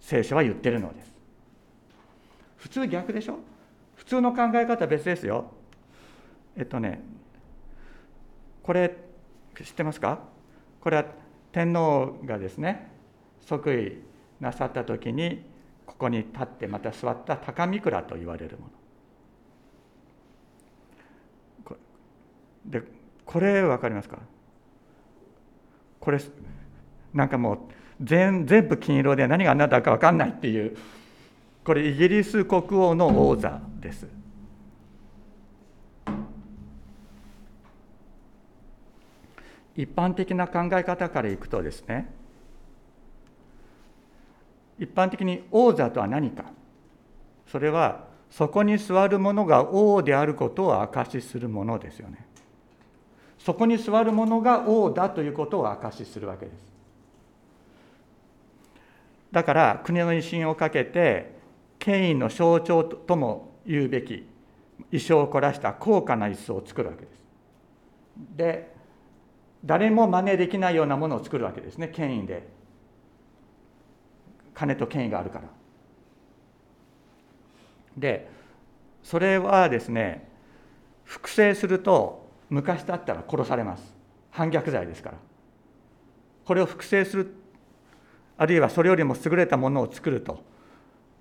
[0.00, 1.15] 聖書は言ってるのです。
[2.66, 3.38] 普通逆でしょ？
[3.94, 5.52] 普通の考え方は別ですよ。
[6.56, 7.00] えっとね
[8.64, 8.92] これ
[9.62, 10.18] 知ってますか？
[10.80, 11.04] これは
[11.52, 12.90] 天皇がですね
[13.40, 14.02] 即位
[14.40, 15.44] なさった時に
[15.86, 18.66] ここに立ってまた座った高御倉と言われるも
[21.68, 21.76] の。
[22.64, 22.82] で
[23.24, 24.18] これ分かりますか？
[26.00, 26.18] これ
[27.14, 27.58] なんかもう
[28.02, 30.76] 全全部金色で何が何だか分かんないっていう
[31.66, 34.06] これイギリス国王の王座です。
[39.74, 42.08] 一般的な考え方からいくとですね
[44.78, 46.44] 一般的に王座とは何か。
[47.50, 52.24] それはそこに座る者が王であることを証しするものですよね。
[53.40, 56.58] そこに座る者が王だということを証しするわけです。
[59.32, 61.34] だから国の威信をかけて
[61.86, 64.26] 権威の象徴とも言うべき
[64.90, 67.20] 衣装を凝らした高価な椅子を作るわけです。
[68.36, 68.74] で
[69.64, 72.48] 誰も真似できないようなものを作るわけですね権威で。
[74.52, 75.44] 金と権威があるから。
[77.96, 78.28] で
[79.04, 80.28] それはですね
[81.04, 83.94] 複製すると昔だったら殺されます。
[84.32, 85.18] 反逆罪ですから。
[86.46, 87.32] これを複製する
[88.36, 90.55] あるいはそれよりも優れたものを作ると。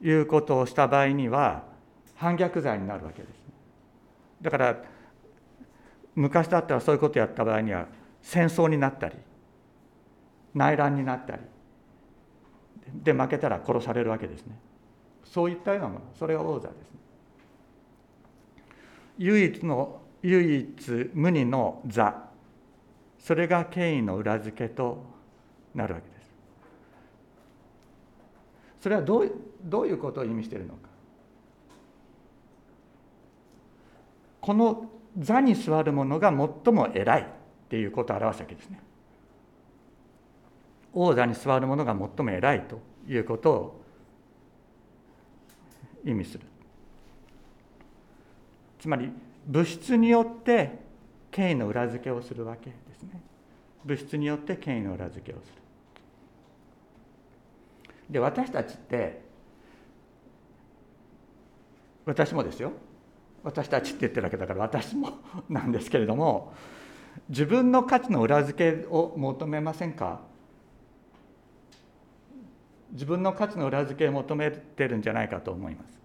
[0.01, 1.63] いうことをした場合には
[2.15, 3.31] 反逆罪になるわけです
[4.41, 4.77] だから
[6.15, 7.87] 昔だったらそういうことをやった場合には
[8.21, 9.15] 戦争になったり
[10.53, 11.41] 内乱になったり
[12.93, 14.57] で負けたら殺されるわけですね。
[15.23, 16.01] そういったようなもの。
[16.17, 16.99] それが王座ですね。
[19.17, 22.15] 唯一の唯一無二の座。
[23.19, 25.03] それが権威の裏付けと
[25.73, 26.14] なるわけです。
[28.85, 29.31] それはどう
[29.63, 30.89] どういうことを意味しているのか。
[34.39, 37.25] この座に座る者が最も偉いっ
[37.67, 38.79] ていうことを表すわけですね。
[40.93, 43.81] 王座に座る者が最も偉いということを
[46.03, 46.41] 意味する。
[48.77, 49.11] つまり
[49.47, 50.77] 物質によって
[51.31, 53.19] 権威の裏付けをするわけですね。
[53.83, 55.64] 物質によって権威の裏付けをする。
[58.09, 59.21] で私たちって
[62.05, 62.71] 私もですよ。
[63.43, 66.53] 私たちって言ってるわけだから私もなんですけれども
[67.29, 70.21] 自分の価値の裏付けを求めませんか？
[72.91, 75.99] 自分の価値の裏付けを求めてるんじゃないかと思います。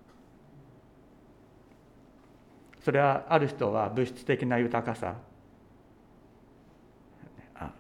[2.84, 5.16] それはある人は物質的な豊かさ。
[7.54, 7.70] あ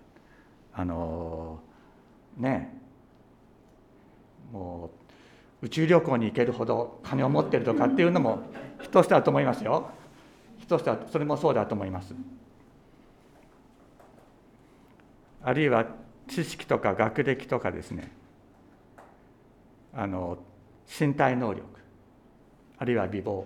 [0.74, 1.60] あの
[2.36, 2.79] ね
[4.52, 4.90] も
[5.62, 8.40] う宇宙旅行に行けるほど金を持ってるとかっていうのも
[8.82, 9.90] 一つだと思いますよ。
[10.58, 12.14] 一つだそれもそうだと思います。
[15.42, 15.86] あるいは
[16.28, 18.10] 知識とか学歴とかですね。
[19.92, 20.38] あの
[20.86, 21.64] 身体能力。
[22.78, 23.44] あるいは美貌。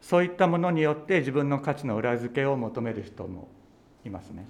[0.00, 3.48] そういったものによって自分の価値の裏付けを求める人も
[4.04, 4.46] いますね。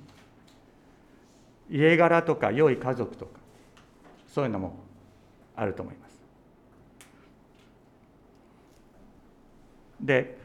[1.71, 3.41] 家柄とか良い家族とか。
[4.27, 4.75] そういうのも
[5.57, 6.15] あると思います。
[10.01, 10.39] で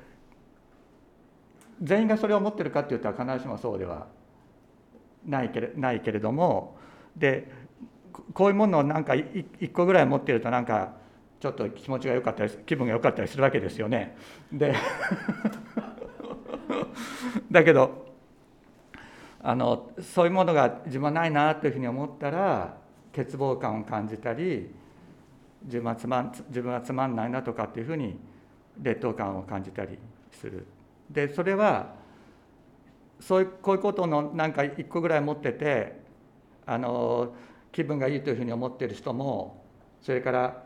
[1.81, 4.07] 全員がそれを持ってるかっていうと必ずしもそうでは
[5.25, 6.77] ないけれないけれども
[7.15, 7.51] で
[8.33, 10.93] こういうものをなんか1個ぐらい持ってるとなんか
[11.39, 14.17] ちょっと気持ちが良かったり気分が良かったりするわけですよね。
[14.51, 14.75] で
[17.49, 18.09] だけど
[19.41, 22.77] あのそういうものが自分はないなというふうに思ったら
[23.15, 24.69] 欠乏感を感じたり
[25.63, 28.17] 自分はつまん自分はつまんないなとかっていうふうに
[28.81, 29.97] 劣等感を感じたり
[30.31, 30.65] する。
[31.09, 31.95] でそれは
[33.19, 35.99] そういうこういうことのなんか一個ぐらい持ってて
[36.65, 37.33] あの
[37.71, 39.63] 気分がいいというふうに思っている人も
[40.01, 40.63] それから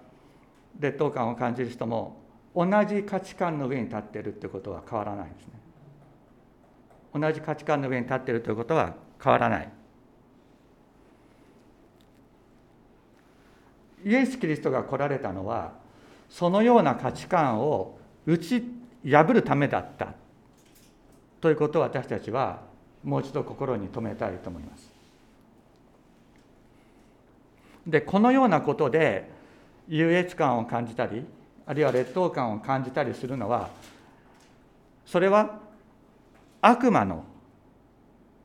[0.80, 2.22] 劣等感を感じる人も
[2.56, 5.54] 同じ価値観の上に立っているということは変わらないですね。
[7.14, 9.70] 同じ価値観の上に立っているということは変わらない。
[14.06, 15.74] イエス・キリストが来られたのは
[16.30, 18.64] そのような価値観を打ち
[19.06, 20.14] 破るためだった
[21.42, 22.62] ということを私たちは
[23.04, 24.92] もう一度心に留めたいと思います。
[27.86, 29.30] でこのようなことで
[29.90, 31.26] 優越感を感じたり
[31.66, 33.70] あるいは劣等感を感じたりするのは
[35.06, 35.60] それは
[36.62, 37.26] 悪魔の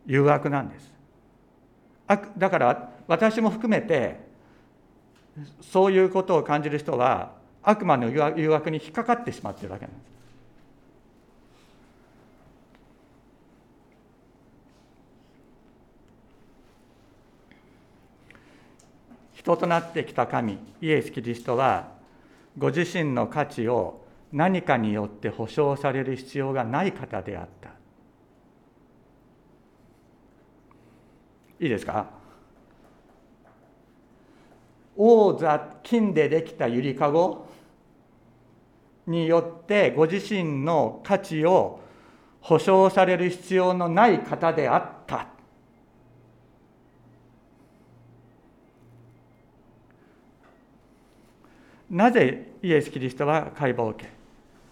[0.06, 0.92] 誘惑なんです
[2.36, 4.27] だから私も含めて
[5.60, 7.32] そういうことを感じる人は
[7.62, 10.08] 悪魔の誘惑に引っかかってしまっているわけなんです。
[19.34, 21.88] 人となってきた神イエス・キリストは
[22.58, 27.70] ご自身の価値を何かによって保証される必要がない方であった。
[31.60, 32.17] いいですか？
[35.00, 37.46] 王座金でできたゆりかご
[39.06, 41.80] によってご自身の価値を
[42.40, 45.28] 保証される必要のない方であった。
[51.88, 54.10] なぜイエス・キリストは解剖を受け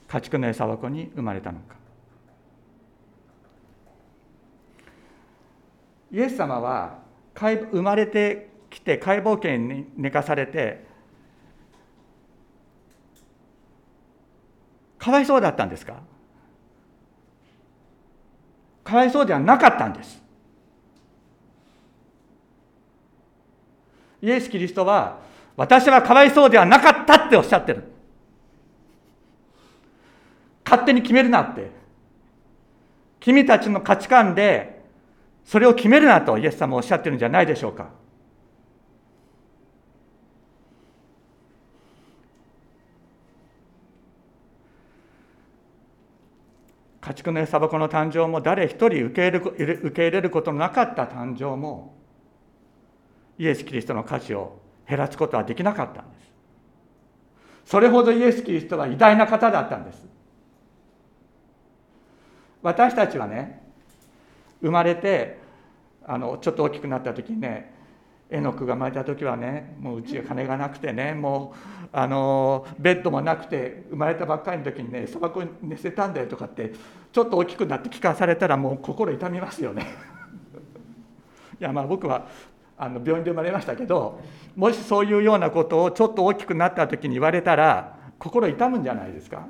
[0.08, 1.76] 家畜の餌箱に生まれたのか。
[6.12, 6.98] イエス様は
[7.34, 10.84] 生まれてきて解剖圏に寝かされて
[14.98, 16.00] かわいそうだったんですか？
[18.84, 20.22] かわいそうではなかったんです
[24.22, 25.18] イエス・キリストは
[25.56, 27.84] 私はかわいそうではなかったっておっしゃってる。
[30.64, 31.70] 勝手に決めるなって。
[33.20, 34.84] 君たちの価値観で
[35.44, 37.88] それを決めるなとイエス様おっしゃってるんじゃないでしょうか。
[47.06, 51.94] 家畜の餌箱の誕生も誰一人受け入れ受け入れることのなかった誕生も
[53.38, 56.32] イエス・キリストの価値を減らすことはできなかったんです。
[57.64, 60.04] それほどイエス・キリストは偉大な方だったんです。
[62.60, 63.62] 私たちはね
[64.60, 65.38] 生まれて
[66.04, 67.72] あのちょっと大きくなった時にね
[68.28, 76.72] 絵の具が生まれた時はねもううちは金がなくてねもうあのベッドもなくて生まれたばっかりの時にね砂漠に寝せたんだよとかって
[77.12, 79.86] ちょっと大きくなって聞かされたらもう心痛みますよね。
[81.60, 82.26] いやまあ僕は
[82.76, 84.20] あの病院で生まれましたけど
[84.54, 89.46] もしそういうようなことをちょっと大きくなった時に言われたら心痛むんじゃないですか。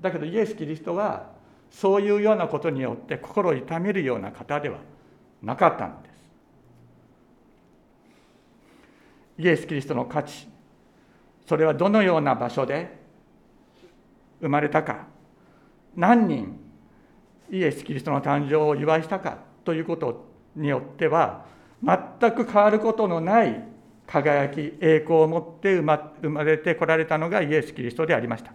[0.00, 1.30] だけどイエス・キリストは
[1.70, 4.78] そういうようなことによって心を痛めるような方では
[5.42, 6.11] なかったので
[9.38, 10.48] イエス・キリストの価値。
[11.46, 13.00] それはどのような場所で？
[14.40, 15.06] 生まれたか？
[15.96, 16.58] 何人？
[17.50, 19.38] イエス・キリストの誕生を祝いしたか？
[19.64, 20.26] ということ
[20.56, 21.44] によっては
[21.82, 23.64] 全く変わることのない
[24.06, 28.52] 輝き栄光を持って生ま生まれてこられたのがイエス・キリストでありました。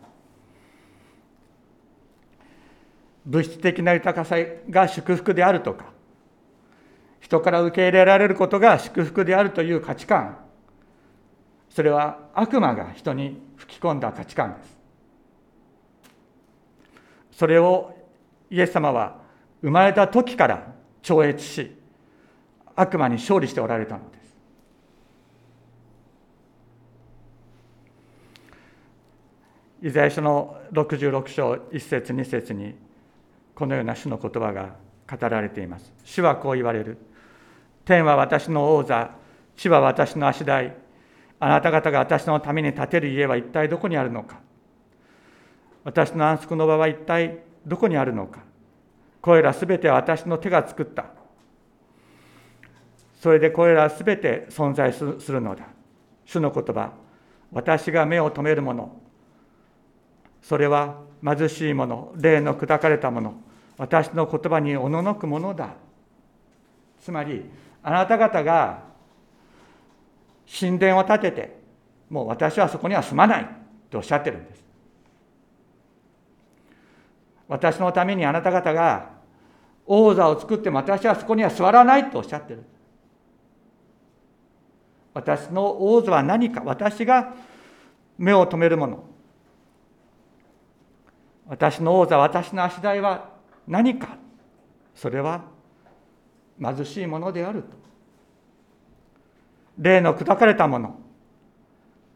[3.26, 4.38] 物質的な豊かさ
[4.70, 5.92] が祝福であるとか
[7.20, 10.38] 人から受け入れられることが祝福であるという価値観。
[11.78, 14.78] それは悪魔が人に吹き込んだ価値観です
[17.32, 17.96] それを
[18.50, 19.22] イエス様は
[19.62, 20.74] 生まれた時から
[21.04, 21.78] 超越し
[22.76, 24.36] 悪魔に勝利しておられたのです。
[29.84, 32.74] イザヤ書の66章1節2節に
[33.54, 35.94] このような主の言葉が語られています。
[36.04, 36.98] 主はこう言われる。
[37.86, 39.12] 天は私の王座、
[39.56, 40.87] 地は私の足台。
[41.40, 44.40] あなた方が私のために建てる家は一体どこにあるのか。
[45.84, 48.42] 私の安息の場は一体どこにあるのか。
[49.22, 51.06] これらすべては私の手が作った。
[53.16, 55.66] それでこれらすべて存在するのだ。
[56.26, 56.92] 主の言葉
[57.52, 59.00] 私が目を留めるもの。
[60.42, 63.34] それは貧しいもの霊の砕かれたもの。
[63.78, 65.76] 私の言葉におののくものだ。
[67.00, 67.46] つまり
[67.84, 68.87] あなた方が
[70.60, 71.60] 神殿を建てて
[72.10, 73.48] もう私はそこには住まない
[73.90, 74.66] とおっしゃってるんです。
[77.48, 79.10] 私のためにあなた方が
[79.86, 82.64] 王座を作っても私はそこには座らないとおっしゃってる。
[85.14, 87.36] 私の王座は何か私が
[88.18, 89.04] 目を留めるもの。
[91.48, 93.30] 私の王座私の足台は
[93.68, 94.18] 何か。
[94.94, 95.44] それは
[96.60, 97.87] 貧しいものであると。
[99.78, 101.00] 霊の砕かれたもの。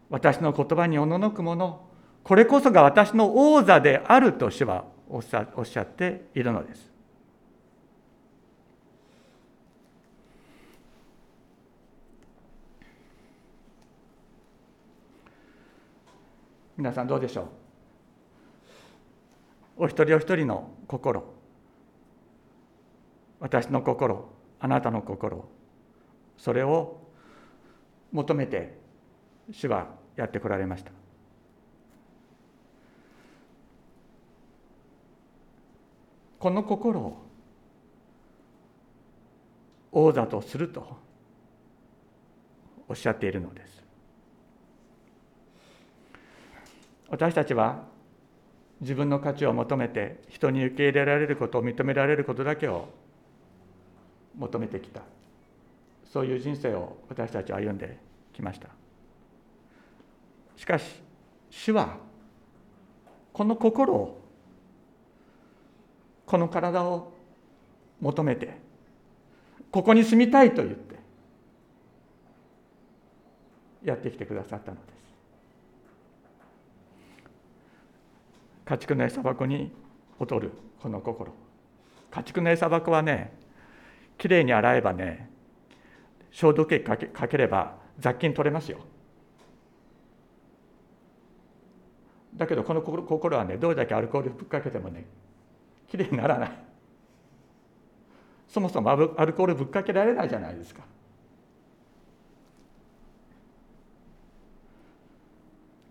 [0.10, 1.88] 私の言葉におののくもの。
[2.24, 6.92] これこそが私の王座であると主はおっしゃっしゃっているのです。
[16.78, 17.42] 皆さんどうでしょ
[19.78, 19.84] う？
[19.84, 21.24] お一人お一人の心。
[23.40, 25.46] 私の心あなたの心。
[26.38, 27.01] それを
[28.12, 28.78] 求めて
[29.52, 30.92] 主はやってこられました。
[36.40, 37.18] この心を
[39.92, 40.98] 王座とすると
[42.88, 43.84] おっしゃっているのです。
[47.10, 47.84] 私たちは
[48.80, 52.88] 自分の価値を求めて人に受け入れられることを認められることだけを
[54.36, 55.02] 求めてきた。
[56.12, 57.98] そういう人生を私たちは歩んで
[58.34, 58.68] きました。
[60.58, 61.02] しかし
[61.50, 61.98] 主は
[63.32, 64.22] この心を
[66.26, 67.14] この体を
[68.02, 68.58] 求めて
[69.72, 70.96] ここに住みたいと言って
[73.84, 74.92] やってきてくださったのです。
[78.66, 79.72] 家畜の餌箱に
[80.20, 80.52] 劣る
[80.82, 81.34] この心。
[82.12, 83.32] 家畜の餌箱はね
[84.18, 85.31] きれいに洗えばね
[86.32, 88.80] 消毒液かけかければ雑菌取れますよ。
[92.36, 95.06] だけどこの心はねどれだけアルコールぶっかけてもね
[95.90, 96.52] きれいにならない。
[98.48, 100.84] そもそもアルコールぶっかけられないじゃないですか。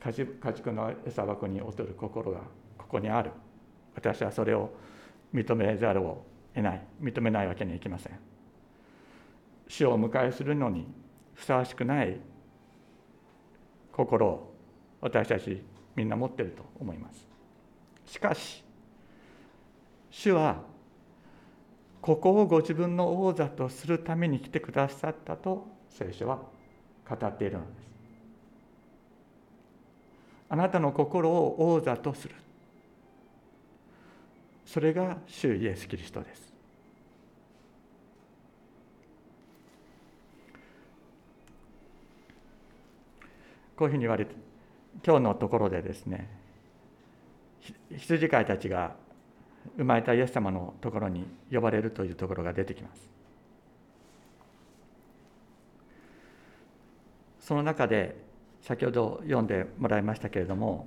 [0.02, 0.12] 家
[0.54, 2.40] 畜の餌箱に劣る心が
[2.78, 3.30] ここにある。
[3.94, 4.70] 私はそれを
[5.34, 6.24] 認めざるを
[6.54, 6.82] 得ない。
[7.02, 8.29] 認めないわけにはいきません。
[9.70, 10.84] 死を迎えするのに
[11.32, 12.20] ふさわしくない
[13.92, 14.54] 心を
[15.00, 15.62] 私たち
[15.94, 17.24] みんな持ってると思います。
[18.04, 18.64] しかし
[20.10, 20.60] 主は
[22.00, 26.40] ここをご自分の王座とするために来てくださったと聖書は
[27.08, 27.90] 語っているのです。
[30.48, 32.34] あなたの心を王座とする。
[34.66, 36.49] それが主イエス・キリストです。
[43.80, 44.34] こういうふうに言われて
[45.02, 46.28] 今日のところでですね
[47.96, 48.94] 羊飼いたちが
[49.78, 53.10] 生まれたイエス様のところに呼ばれるというところが出てきます。
[57.38, 58.16] その中で
[58.60, 60.86] 先ほど読んでもらいましたけれども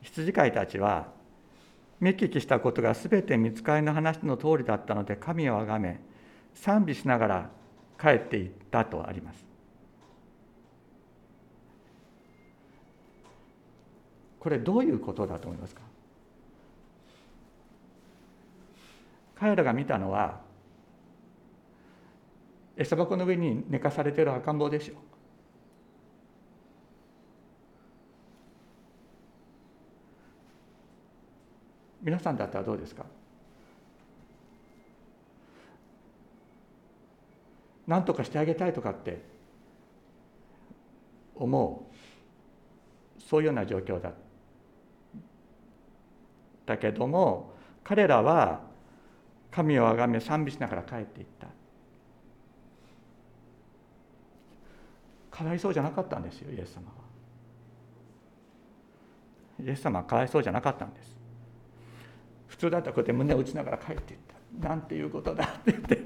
[0.00, 1.08] 羊飼いたちは
[2.00, 6.00] 見聞きしたことがすべて見つかりの話の通りだったので神をあがめ
[6.54, 7.50] 賛美しながら
[8.00, 9.49] 帰っていったとあります
[14.40, 15.82] これどういうことだと思いますか？
[19.36, 20.40] 彼らが見たのは
[22.76, 24.94] 餌箱の上に寝かされてる赤ん坊でしょ
[32.02, 33.04] 皆さんだったらどうですか？
[37.86, 39.22] 何とかしてあげたいとかって
[41.34, 41.86] 思
[43.18, 44.12] うそういうような状況だ。
[46.70, 47.52] だけども
[47.82, 48.60] 彼らは
[49.50, 51.48] 神をあがめ賛美しながら帰っていった。
[55.36, 56.92] かわいそうじゃなかったんですよイエス様は。
[59.64, 61.18] イエス様はかわいそうじゃなかったんです。
[62.46, 64.20] 普通だったらこうやって胸を打ちながら帰っていっ
[64.60, 64.68] た。
[64.68, 65.98] なんていうことだって言って。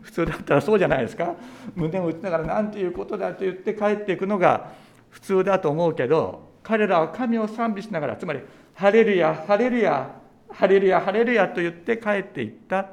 [0.00, 1.34] 普通だったらそうじゃないですか。
[1.74, 4.72] 胸を打ちながらなんていうことだって言って帰っていくのが
[5.10, 8.40] 普通だと思うけど彼らは神を賛美しながらつまり
[8.74, 10.20] 「ハレルヤハレルヤ
[10.50, 12.86] ハレルヤハレルヤ」と言って帰っていった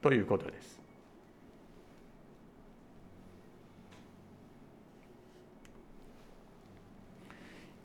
[0.00, 0.80] ということです。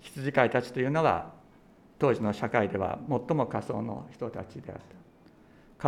[0.01, 1.31] 羊飼いたちというのは
[1.97, 5.01] 当時の社会では最も仮想の人たちであった。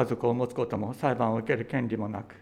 [0.01, 2.36] 家族を持つことも裁判を受ける権利もなく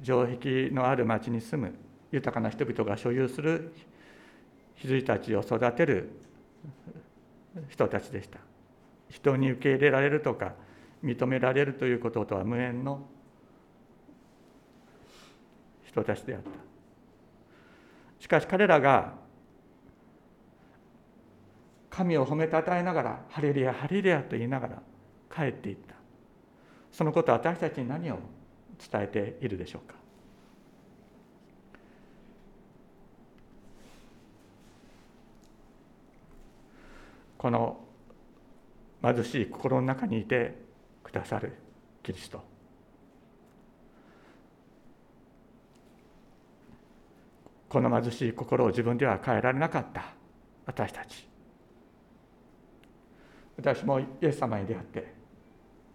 [0.00, 1.74] 城壁のある町に住む
[2.12, 3.72] 豊かな人々が所有する
[4.76, 6.10] 羊たちを育てる
[7.68, 8.38] 人たちでした。
[9.10, 10.54] 人に受け入れられるとか
[11.02, 13.06] 認められるということとは無縁の
[15.84, 16.50] 人たちであった。
[18.18, 19.14] しかし彼らが
[21.90, 24.82] 神を褒めたたえながら「ハレルヤハレルヤ」と言いながら
[25.34, 25.94] 帰っていった。
[26.92, 28.18] そのことは私たちに何を
[28.90, 29.94] 伝えているでしょうか。
[37.38, 37.78] この
[39.00, 40.58] 貧しい心の中にいて
[41.04, 41.54] くださる
[42.02, 42.42] キリスト。
[47.68, 50.12] この貧しい心を自分では変えられなかった
[50.66, 51.28] 私たち。
[53.56, 55.14] 私もイエス様に出会って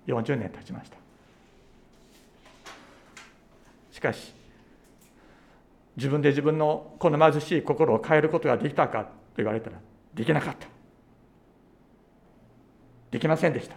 [0.07, 0.97] 40年経ちました。
[3.91, 4.33] しかし
[5.97, 9.77] 自分で自分のこの貧しい心を変えることができたかと言われたら
[10.13, 10.72] できなかった。
[13.13, 13.75] できませんでした。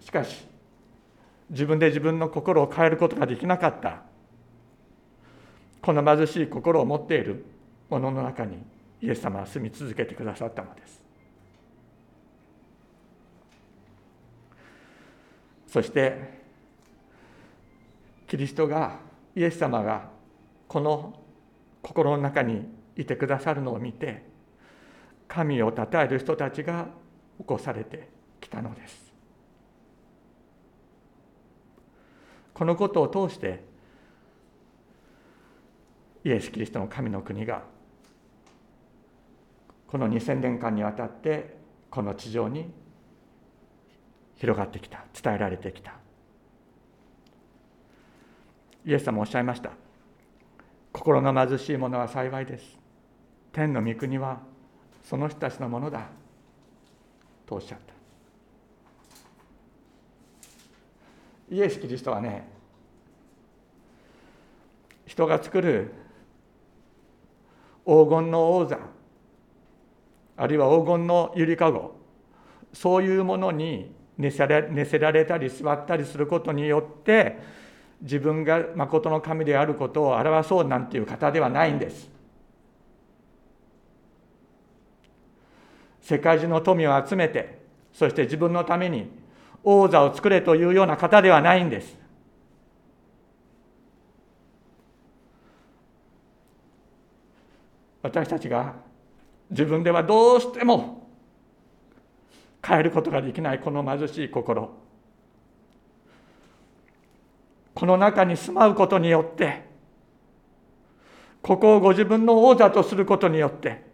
[0.00, 0.46] しかし
[1.50, 4.04] 自分で自分の心を変えることができなかった。
[5.82, 7.44] この貧しい心を持っている
[7.90, 8.56] 者の中に
[9.02, 11.04] イエス様は住み続けてくださったのです。
[15.66, 16.40] そして
[18.26, 18.96] キリストが
[19.36, 20.08] イエス様が
[20.66, 21.12] この
[21.82, 22.66] 心の中に
[22.96, 24.32] いてくださるのを見て
[25.34, 26.86] 神をたたえる人たちが
[27.38, 28.08] 起こされて
[28.40, 29.12] きたのです。
[32.52, 33.64] このことを通して
[36.22, 37.64] イエス・キリストの神の国が
[39.88, 41.56] この2000年間にわたって
[41.90, 42.72] この地上に
[44.36, 45.94] 広がってきた伝えられてきた。
[48.86, 49.72] イエス様おっしゃいました。
[50.92, 52.78] 心の貧しい者は幸いです。
[53.50, 54.53] 天の御国は
[55.04, 56.08] その人たちのものだ。
[57.46, 57.94] とおっしゃった。
[61.54, 62.48] イエス・キリストはね
[65.06, 65.92] 人が作る
[67.86, 68.78] 黄金の王座
[70.36, 71.94] あるいは黄金のゆりかご
[72.72, 77.38] そういうものに寝せら寝せられたり座ったりすることによって
[78.00, 82.13] 自分が誠の神であることを表そうなんていう方ではないんです。
[86.04, 89.08] 世界中の富を集めてそして自分のために
[89.62, 91.96] 王座を作れというような方ではないんです。
[98.02, 98.74] 私たちが
[99.48, 101.08] 自分ではどうしても
[102.62, 104.74] 変えることができないこの貧しい心。
[107.74, 109.62] この中に住まうことによって
[111.40, 113.93] ここをご自分の王座とすることによって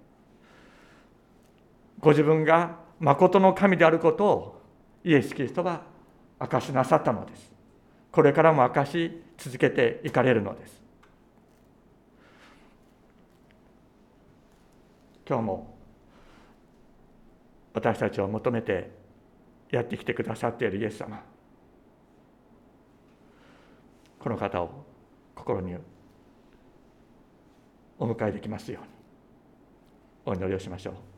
[2.00, 4.62] ご自分が誠の神であることを
[5.04, 5.82] イエス・キリストは
[6.40, 7.52] 明かしなさったのです
[8.10, 10.82] これからも明かし続けていかれるのです
[15.28, 15.76] 今日も
[17.72, 18.90] 私たちを求めて
[19.70, 21.22] やってきてくださっているイエス様
[24.18, 24.84] この方を
[25.34, 25.76] 心に
[27.98, 28.88] お迎えできますように
[30.26, 31.09] お祈りをしましょう。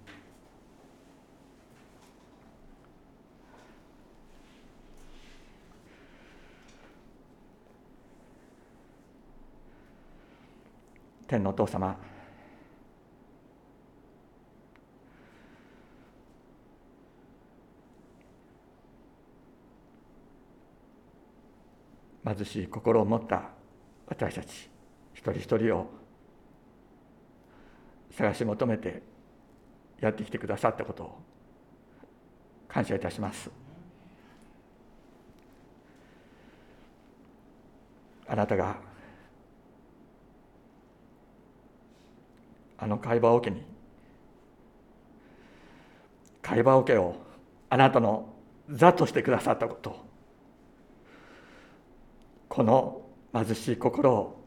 [11.33, 11.97] 天のお父様。
[22.25, 23.51] 貧しい心を持った
[24.07, 24.71] 私たち
[25.13, 25.91] 一人一人を
[28.13, 29.03] 探し求めて
[30.01, 31.19] やってきてくださったことを
[32.69, 33.51] 感謝いたします。
[38.29, 38.92] あなたが
[42.83, 43.63] あの会話桶に
[46.43, 47.15] 会話桶を
[47.71, 48.29] あなたの
[48.69, 50.05] 座としてくださったこと。
[52.49, 53.03] この
[53.33, 54.45] 貧しい心を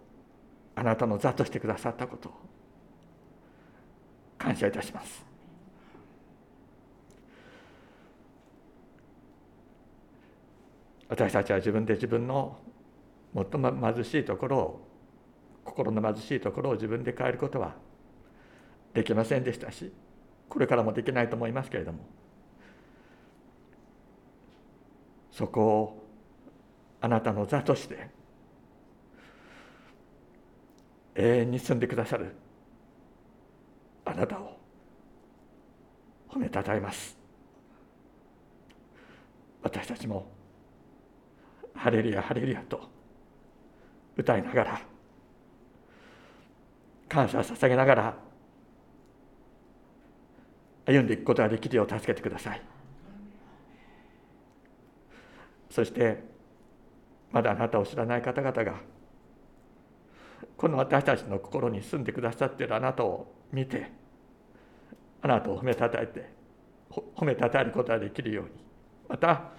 [0.75, 2.29] あなたの座としてくださったこと。
[4.37, 5.25] 感謝いたします。
[11.07, 12.57] 私たちは自分で自分の
[13.33, 14.87] 最も貧しいところを
[15.63, 17.75] 心の貧しいところを自分で変えることは
[18.95, 19.91] できませんでしたし
[20.49, 21.99] これからもできないと思いますけれども
[25.31, 26.07] そこを
[27.01, 28.09] あなたの座として
[31.13, 32.35] 永遠に住んでくださる
[34.05, 34.57] あなたを
[36.29, 37.17] 褒めたたえます。
[39.61, 40.31] 私たちも
[41.73, 42.87] ハレルヤハレルヤと
[44.15, 44.81] 歌いながら
[47.09, 48.24] 感謝を捧げながら
[50.85, 52.61] 歩んでいくことができるよう助けてください。
[55.69, 56.23] そして
[57.31, 58.75] まだあなたを知らない方々が
[60.55, 63.91] この私たちの心に住んでくださっているあなたを見て
[65.21, 66.29] あなたを褒めたたえて
[66.89, 68.51] 褒めたたえることができるように
[69.09, 69.51] また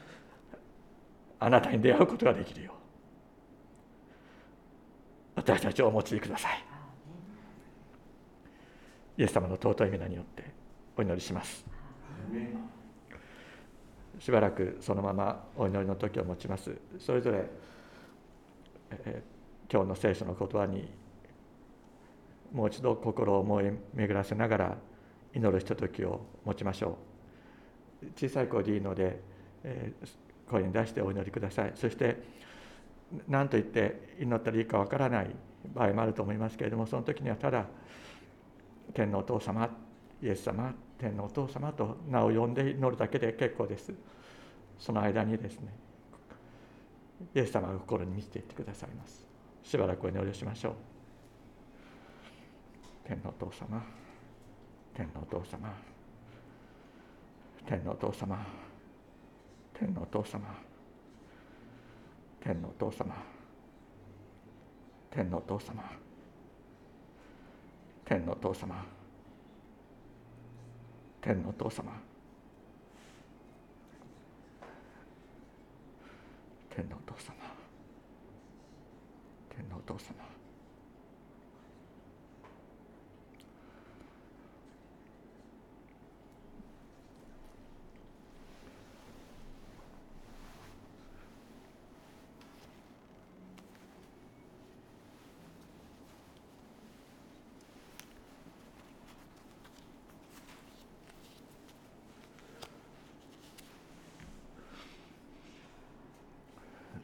[1.38, 2.76] あなたに出会うことができるよう
[5.34, 6.64] 私たちをお持ちください。
[9.18, 10.44] イエス様の尊い皆によって
[10.96, 11.64] お祈りします。
[14.18, 16.76] しばらくそのままお祈りの時を持ちます。
[16.98, 17.44] それぞれ、
[18.90, 20.88] えー、今日の聖書の言葉に
[22.52, 24.78] もう一度心を思い巡らせながら
[25.34, 26.98] 祈るひとときを持ちましょ
[28.02, 28.06] う。
[28.16, 29.20] 小さい声でいいので、
[29.64, 31.72] えー、声に出してお祈りください。
[31.74, 32.22] そして
[33.28, 35.30] 何と言って祈ったらいいかわからない
[35.74, 37.66] 場合もあると思いますけれどもその時にはただ
[38.94, 39.68] 天のお父様
[40.22, 43.92] イエス様天のお父様と名を呼んで祈るだけで結構です。
[44.78, 45.72] その間にですね
[47.34, 49.26] イエス様が心に満ちていってくださいます。
[49.62, 50.74] しばらくお祈りしましょう。
[53.04, 53.82] 天のお父様
[54.94, 55.72] 天のお父様
[57.66, 58.46] 天のお父様
[59.74, 60.56] 天のお父様
[62.40, 63.14] 天のお父様
[65.10, 65.82] 天のお父様
[68.04, 68.95] 天のお父様。
[71.26, 71.90] 天のお父様。
[76.70, 77.34] 天のお父様。
[79.50, 80.35] 天のお父様。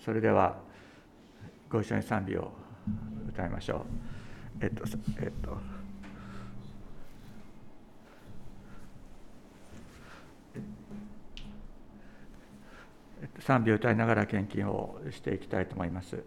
[0.05, 0.57] それでは
[1.71, 2.51] ご一緒に賛美を
[3.29, 3.87] 歌いましょ
[4.61, 4.65] う。
[4.65, 4.83] えっと、
[5.21, 5.59] えっと、
[13.41, 16.19] 賛美を歌いながら献金をしていきたいと思います。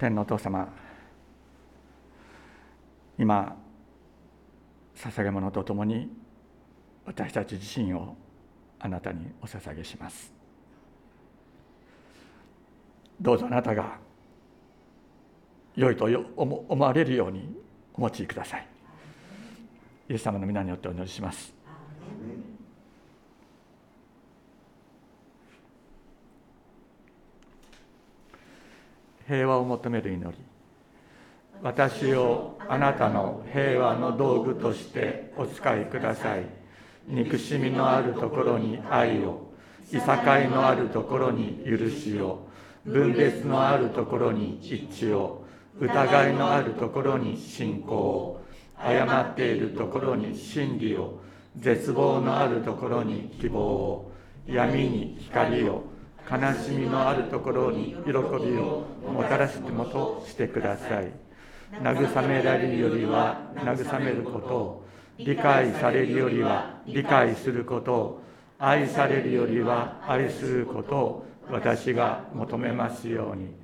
[0.00, 0.66] 天のお父様
[3.18, 3.54] 今
[4.96, 6.08] 捧げ物とともに
[7.04, 8.16] 私たち自身を
[8.78, 10.32] あなたにお捧げします。
[13.20, 13.98] どうぞあなたが
[15.76, 17.54] 良いと思われるように
[17.92, 18.66] お持ちください。
[20.08, 21.59] イエス様の皆によってお祈りします。
[29.30, 30.36] 平和を求める祈り。
[31.62, 36.46] 私をあなたの平和の道具としてお使いください。
[37.06, 39.52] 憎しみのあるところに愛を
[39.92, 42.48] いさかいのあるところに許しを
[42.84, 45.44] 分別のあるところに一致を
[45.78, 48.40] 疑いのあるところに信仰を
[48.76, 51.20] 誤っているところに真理を
[51.56, 54.12] 絶望のあるところに希望を
[54.46, 55.89] 闇に光を
[56.30, 61.10] 悲しみのあるところに喜びをもたらしてもとしてください。
[61.72, 64.84] 慰められるよりは慰めることを
[65.18, 68.22] 理解されるよりは理解することを
[68.58, 73.54] 愛されるよりは愛することを私が求めますように。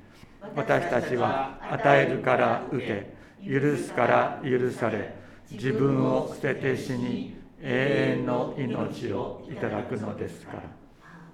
[0.55, 3.16] 私たちは与えるから受け
[3.48, 5.14] 許すから許され
[5.51, 10.62] 自分を捨てて死に永遠の命をいただくのですから。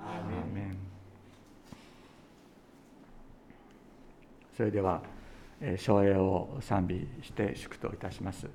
[0.01, 0.23] ア
[0.55, 0.92] メン。
[4.57, 5.03] それでは
[5.77, 8.49] 省栄を賛美して祝祷いたします。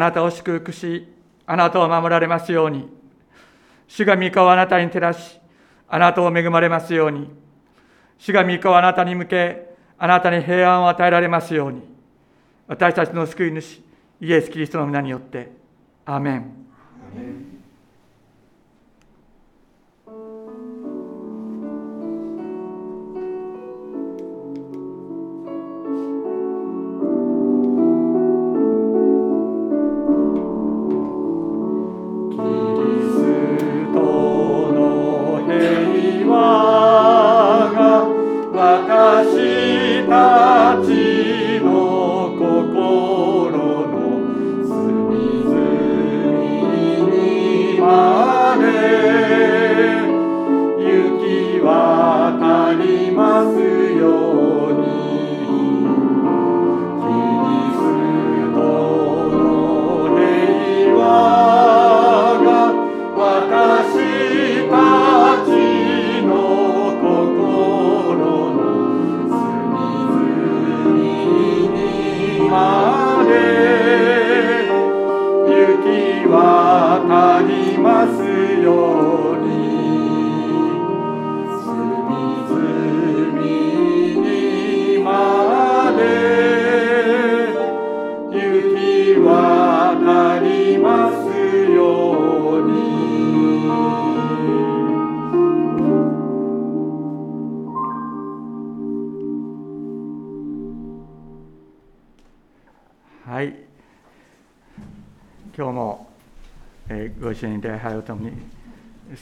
[0.00, 1.06] なたを祝福し、
[1.46, 2.88] あなたを守られますように。
[3.86, 5.40] 主が御顔をあなたに照らし、
[5.88, 7.30] あなたを恵まれますように。
[8.18, 11.82] 主が御顔をあなたに向け、あなたに平安を与えられますように。
[12.66, 13.82] 私たちの救い主、
[14.20, 15.50] イエス・キリストの皆によって。
[16.06, 17.49] アーメン
[52.78, 53.79] す。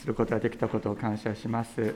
[0.07, 1.95] ることができたことを感謝します。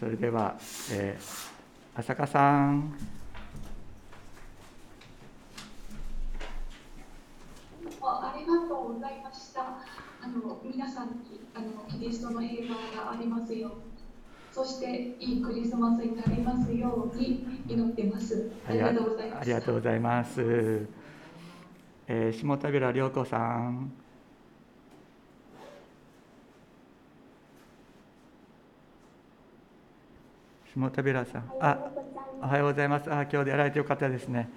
[0.00, 0.56] それでは、
[0.92, 2.94] えー、浅香さん。
[8.02, 9.60] ありがとうございました。
[9.62, 13.72] あの皆さんにあのキリストの平和がありますよう
[14.54, 18.50] そしていいクリスマスになりますように祈ってます。
[18.68, 19.40] ありがとうございます。
[19.40, 20.86] ありがとうございます。
[22.06, 24.03] えー、下田倉涼子さん。
[30.76, 31.42] 下田平さん。
[31.60, 31.78] あ、
[32.42, 33.08] おはようございます。
[33.08, 34.50] あ、今日出られてよかったですね。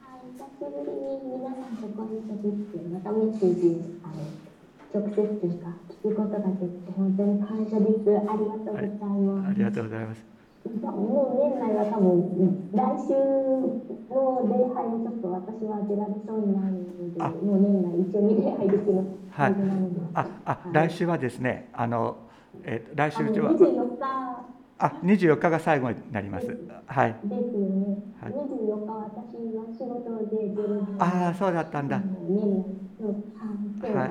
[0.00, 5.68] はい、久しぶりに皆さんとご一緒できて、またメッセージ、あの、直接というか、
[6.04, 8.12] 聞くことができて、本当に感謝です。
[8.12, 9.48] ありがとうございます。
[9.48, 10.24] ありがとうございます。
[10.64, 13.12] もう年内は多分、来週
[14.12, 19.00] の礼拝にちょっと私は出られそうにないので、あもう年内一緒に礼拝できる
[19.30, 19.54] はい。
[20.14, 22.16] あ、あ、来週はですね、あの、
[22.62, 23.50] えー来週は、
[24.78, 26.56] 24日あ、24日が最後になります。
[26.86, 27.16] はい。
[27.30, 28.12] ですよね。
[28.20, 30.64] はい24日私は仕事で。
[30.98, 32.02] ああ、そうだったんだ。
[33.80, 34.10] 年内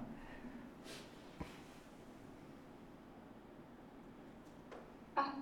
[5.15, 5.33] あ、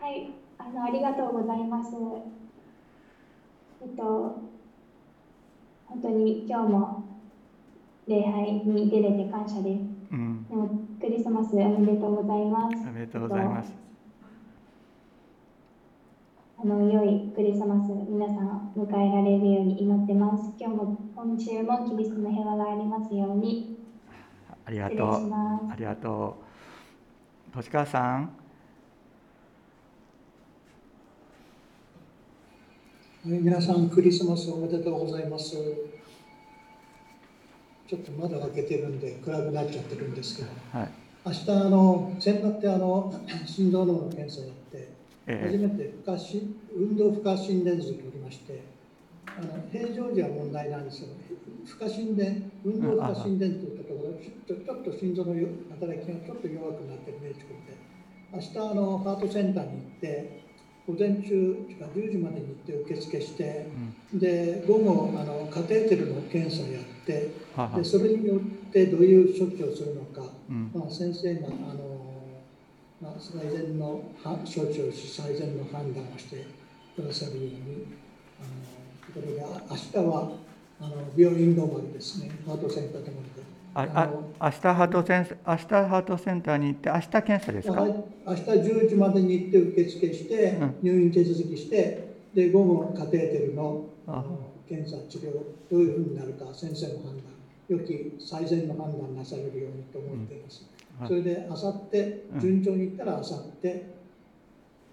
[0.00, 0.32] はい、
[0.68, 1.90] あの、ありがとうございます。
[3.80, 4.02] えっと、
[5.86, 7.04] 本当に今日も
[8.06, 9.82] 礼拝に出れて感謝です。
[10.12, 10.46] うん。
[10.46, 10.68] でも、
[11.00, 12.76] クリスマスおめでとうございます。
[12.86, 13.72] おめでとうございます。
[16.60, 20.52] あの、良いクリスマス、皆さん迎えられるように祈ってます。
[20.58, 23.78] 今日も、今週もキリストの平和がありますように。
[24.66, 24.98] ありがとう。
[25.00, 26.36] ありがと
[27.52, 27.54] う。
[27.56, 28.22] 星川さん。
[28.22, 28.48] はい
[33.30, 35.54] 皆さんクリスマスおめでとうございます。
[37.86, 40.88] ちょっと窓開けてるんで暗くなっちゃってるんですけど、はい。
[41.26, 43.12] 明日あの先だってあの
[43.44, 44.88] 心臓の検査やって、
[45.26, 48.62] 初えめて負荷し運動負荷心電図取りまして、
[49.26, 51.08] あの平常時は問題なんですよ。
[51.66, 55.48] 負荷心電運動負荷心電図といったところ、ちょっとちょっと心臓のよ
[55.78, 57.48] 働きがちょっと弱くなってるねってこ
[58.32, 60.47] とで、明日あのハートセンターに行って。
[60.88, 63.66] 午前中10時までに行って受付して、
[64.14, 67.30] で午後あのカテーテルの検査やって
[67.76, 67.84] で。
[67.84, 68.38] それによっ
[68.72, 70.70] てどういう処置をするのか、うん。
[70.74, 72.00] まあ、先生があの、
[73.02, 76.46] まあ、最善のは処置をし最善の判断をして
[76.96, 77.86] くださるように
[78.40, 80.32] あのことであ明日は
[80.80, 83.37] あの病院止まりですねハートセンター止まりで。
[83.94, 84.10] あ、
[84.40, 87.80] 明日ハートセン、明日ハートセンターに行って、明日検査ですか？
[87.82, 87.94] はい。
[88.26, 90.74] 明日10時までに行って受付して、うん。
[90.82, 93.88] 入院手続きしてで午後カテーテルの
[94.68, 95.32] 検査治療
[95.70, 97.24] どういうふうになるか先生の判断
[97.68, 100.64] 良き最善の判断なされるようにと思っています、
[100.94, 101.00] うん。
[101.00, 101.08] はい。
[101.08, 102.40] それであさってうん。
[102.40, 103.98] 順調にいったらあさって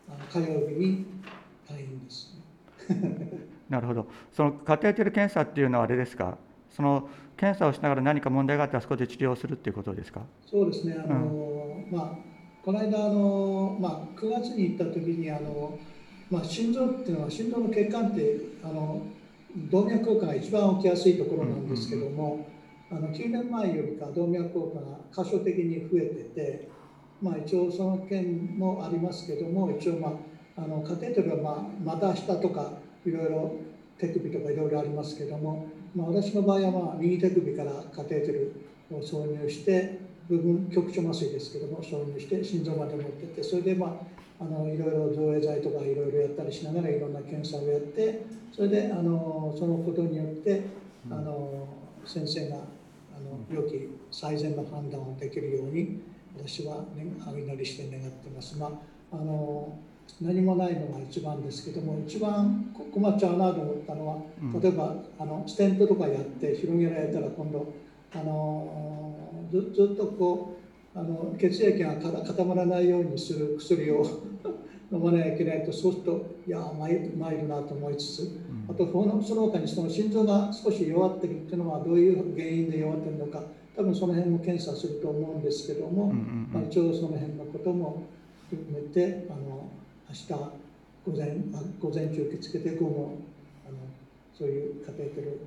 [0.07, 1.05] あの火曜日に
[1.67, 2.33] 退院です
[3.69, 4.07] なるほど。
[4.31, 6.37] そのカテーテル検査っていうのはあれですか？
[6.69, 10.21] その検査をしながら何か問題があったらそこで治療するっていうことですか？
[10.45, 12.17] そうですね、あのまあ、
[12.63, 15.77] この間あの、まあ、9月に行った時にあの、
[16.31, 19.01] まあ、心臓っていうのは心臓の血管ってあの
[19.71, 22.47] 動脈硬化が一番起きやすいところなんですけども、
[22.91, 26.69] あの9年前よりか動脈硬化が箇所的に増えてて、
[27.21, 30.19] まあ、一応その件もありますけども一応、ま
[30.57, 32.73] あ、あのカテーテルは、まあ、股下とか
[33.05, 33.55] いろいろ
[33.97, 38.53] 手首とかいろいろありますけども、まあ、私の場合は、まあ、右手首からカテーテル
[38.91, 50.61] を挿入して部分局所麻酔ですけども挿入して心臓まで持ってってそれで、まあ、あのいろいろ造影剤とかいろいろやったりしながらいろんな検査をやってそれであのそのことによって
[51.09, 51.67] あの
[52.05, 56.01] 先生があの良き最善の判断をできるように
[56.37, 58.57] 私は、ね、お祈りして願ってます。
[58.57, 58.71] まあ
[59.13, 59.77] あの
[60.21, 64.61] 何もないのが一番ですけども一番こ困っちゃうなと思ったのはうん。
[64.61, 67.73] 例えばあのステントとかやって広げられたら今度
[68.13, 69.15] あの
[69.51, 70.57] ずずっとこ
[70.95, 74.05] うあの血液が固まらないようにする薬を
[74.91, 78.31] 飲まなきゃいけないとそうするといや参るなと思いつつ
[78.69, 83.43] あとそのその他にその心臓が少し弱ってるっていうのはどういう原因で弱ってるのか
[83.75, 88.03] 多分その辺も検査すると思うんですけども、うんうんまあ、一応その辺のことも
[88.49, 89.84] 含めてあの明
[90.15, 90.33] 日
[91.05, 93.17] 午前あ午前中受け付けて午後
[93.67, 93.77] あの
[94.33, 95.39] そういうカテーテル、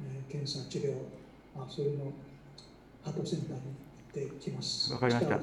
[0.00, 0.92] えー検査治療、
[1.56, 2.12] まあ、そういうのを
[3.04, 3.62] ハートセンターに
[4.24, 4.92] 行ってきます。
[4.92, 5.36] わかりました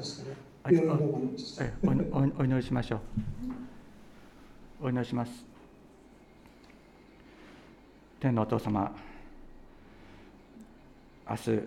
[0.66, 2.96] おおお祈りしましょ
[4.82, 4.86] う。
[4.86, 5.46] お祈りします。
[8.20, 8.96] 天のお父様、
[11.30, 11.60] 明日、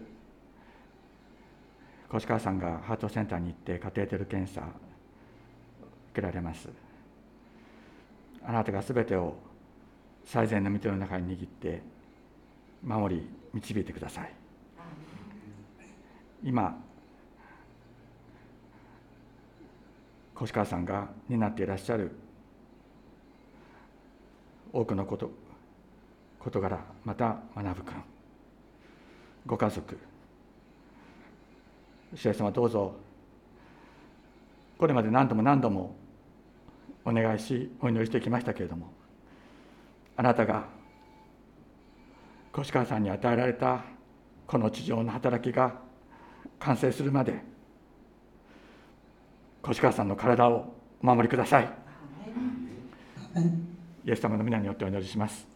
[2.14, 4.74] 越川さんがハートセンターに行ってカテーテル検査を受
[6.14, 6.85] けられます。
[8.46, 9.36] あなたがすべてを
[10.24, 11.82] 最善の御手の中に握って
[12.82, 14.32] 守り導いてください。
[16.44, 16.78] 今
[20.40, 22.12] 越川さんが担っていらっしゃる
[24.72, 25.30] 多くのこと
[26.38, 28.02] 事柄また学君
[29.46, 29.98] ご家族。
[32.14, 32.94] 主様どうぞ。
[34.78, 35.96] これまで何度も何度も
[37.06, 38.92] お願いしお祈りしてきましたけれども
[40.16, 40.66] あなたが
[42.58, 43.84] 越川さんに与えられた
[44.46, 45.78] この地上の働きが
[46.58, 47.42] 完成するまで
[49.68, 51.86] 越川さんの体をお守りください。
[54.06, 55.46] イエス様の皆によってお祈りします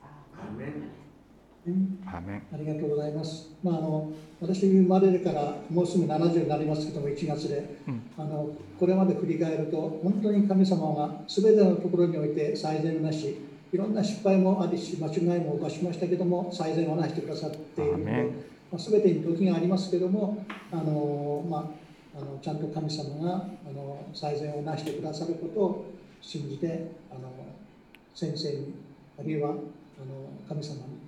[2.53, 3.51] ありがとうございます。
[3.63, 4.11] まあ、あの
[4.41, 8.03] 私生まれるからもうすぐ70になりますけども1月で、うん。
[8.17, 13.37] あのこれまで振り返ると本当に神様が全てのところにおいて最善なし
[13.73, 21.59] いろんな失敗もありし間違いも犯しましたけども最善をなしてくださっているのでまあ、全てに時がありますけどもあの、ま
[22.15, 23.35] あ、あのちゃんと神様が
[23.69, 25.85] あの最善をなしてくださることを
[26.21, 27.33] 信じてあの
[28.15, 28.75] 先生に
[29.19, 29.59] あるいはあの
[30.49, 31.00] 神様に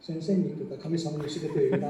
[0.00, 1.86] 先生にというか神様に全てを委ねてい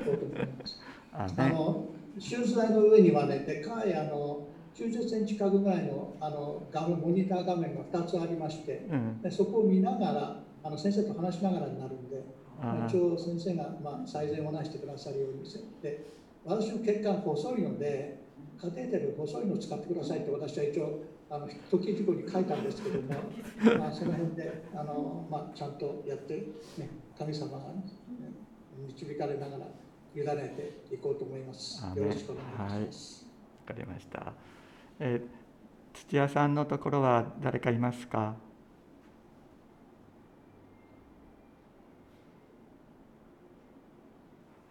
[0.00, 0.80] こうと思います。
[1.12, 12.22] あの手術台の上にはね、でかいあの90センチ角ぐらいのあの画面モニター画面が2つありまして、うんでそこを見ながらあの先生と話しながらになるんで、
[12.60, 15.44] あ一応先生が、まあ、最善をなしてくださるように
[15.82, 16.04] で
[16.44, 18.18] 私の血管細いので
[18.60, 21.00] カテーテル細いのを使ってくださいって私は一応
[21.30, 23.08] あの時事故に書いたんですけども、
[23.78, 26.34] まあ、その辺であの、まあ、ちゃんとやって、
[26.78, 26.88] ね、
[27.18, 27.84] 神様が、ね、
[28.86, 29.66] 導かれながら
[30.14, 30.48] 委ね
[30.88, 31.84] ていこうと思います。
[31.96, 33.26] よろしくお願いします。
[33.66, 34.32] わかりました、
[35.00, 35.38] えー
[35.94, 38.36] 土屋さんのところは誰かいますか？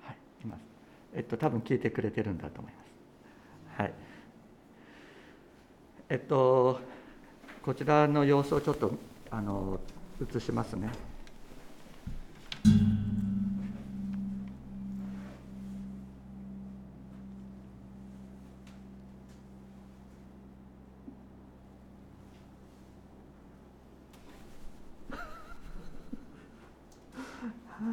[0.02, 0.62] はいいます。
[1.14, 2.80] えっと多分聞いてくれてるんだと思いま
[3.76, 3.94] すはい
[6.10, 6.80] えっと
[7.62, 8.94] こちらの様子をちょっと
[9.30, 9.80] あの
[10.36, 10.90] 映しますね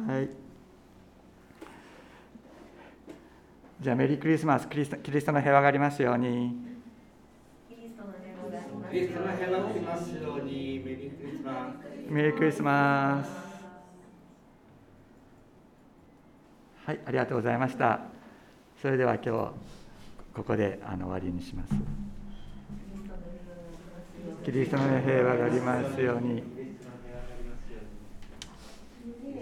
[0.07, 0.29] はい。
[3.81, 6.74] じゃあメリークリスマス、キリストキリストの平和がありますように。
[8.95, 11.75] キリストの平和が来ますように、メリークリスマ
[12.07, 12.09] ス。
[12.09, 13.29] メリークリスマス。
[16.85, 17.99] はい、ありがとうございました。
[18.81, 19.29] それでは今日
[20.33, 21.75] ここであの終わりにします。
[24.45, 26.35] キリストの平和がありますように。
[26.35, 26.43] で、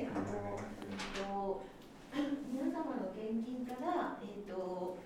[0.10, 0.58] あの、
[2.12, 4.98] えっと、皆様の献金から、えっと。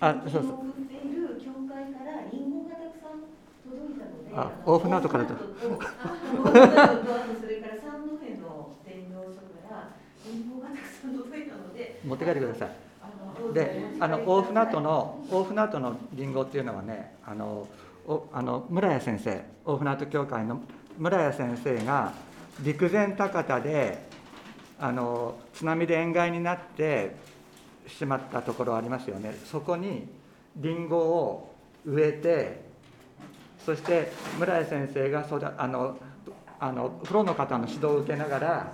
[0.00, 4.14] あそうそう献金を送っている教会からリンゴがたくさん届いたので。
[4.36, 5.40] あのオーフナートからとそ
[6.50, 9.94] れから三戸の伝道所から
[10.26, 12.00] リンゴがたくさん届いたので。
[12.04, 12.70] 持って帰ってください。
[13.52, 17.68] で、あの大船渡の大船渡のリンゴっていうのはね、あの
[18.06, 20.60] おあの村谷先生、大船渡教会の
[20.98, 22.12] 村谷先生が
[22.60, 24.06] 陸前高田で
[24.78, 27.14] あの津波で塩害になって
[27.86, 29.34] しまったところありますよね。
[29.44, 30.08] そこに
[30.56, 31.54] リンゴを
[31.86, 32.73] 植えて、
[33.64, 35.96] そして村谷先生が育あの
[36.60, 38.72] あのプロの方の指導を受けながら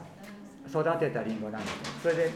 [0.69, 2.03] 育てたリンゴなんです。
[2.03, 2.31] それで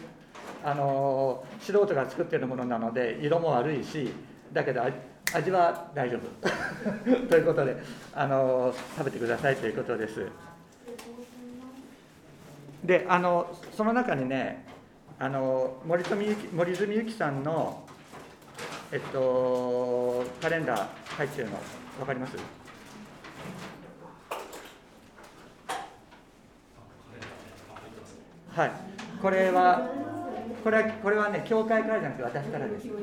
[0.64, 4.10] あの素人が作ってるものなので色も悪いし
[4.52, 4.82] だけど
[5.34, 6.48] 味は大丈夫。
[7.28, 7.76] ということで
[8.14, 10.26] あの食べてくださいということです。
[12.84, 14.64] であのその中にね
[15.18, 17.82] あの森住ゆき森住ゆきさんの
[18.92, 20.86] えっとカレンダー
[21.16, 21.58] 入ってるの。
[21.98, 22.36] 分かります？
[28.54, 28.70] はい。
[29.20, 29.88] これは
[30.62, 32.88] これはこれはね教会からじゃなくて私からです。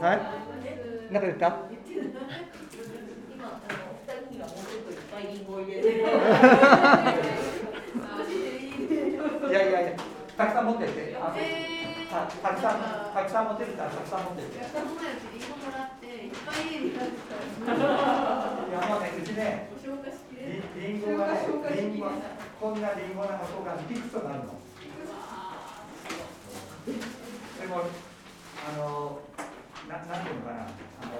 [0.00, 0.18] はい。
[1.12, 1.56] なんか言った？
[9.48, 9.92] いやいやいや
[10.36, 11.16] たくさん持ってって。
[11.20, 11.34] あ
[12.10, 12.82] たたくさん
[13.14, 14.60] たくさん持ってるからたくさん持ってってい
[18.72, 19.68] やもうねうちね
[20.34, 21.32] リリンゴがね
[21.70, 22.10] リンゴ
[22.60, 24.46] こんなリンゴの箱がいくつとなるの。
[27.60, 27.80] でもあ
[28.76, 29.20] の
[29.88, 30.66] ななんていうのかな。
[31.02, 31.10] あの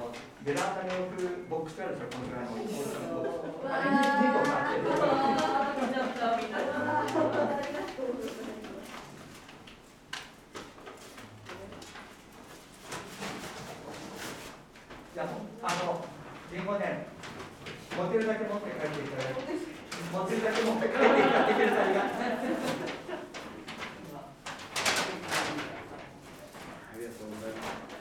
[0.43, 1.19] ベランダに置く
[1.49, 3.15] ボックスあるでしょこのぐらいの大きさの
[3.69, 4.83] あれに2個なってる
[15.62, 16.05] あの
[16.53, 17.07] リンゴね
[17.97, 18.27] 持てる。
[18.27, 19.41] だけ持って帰っていただいて
[20.11, 21.55] 持てるだけ持って帰っていただいて。
[21.55, 22.05] くれたりがあ
[26.97, 27.62] りがとうございま
[27.97, 28.00] す。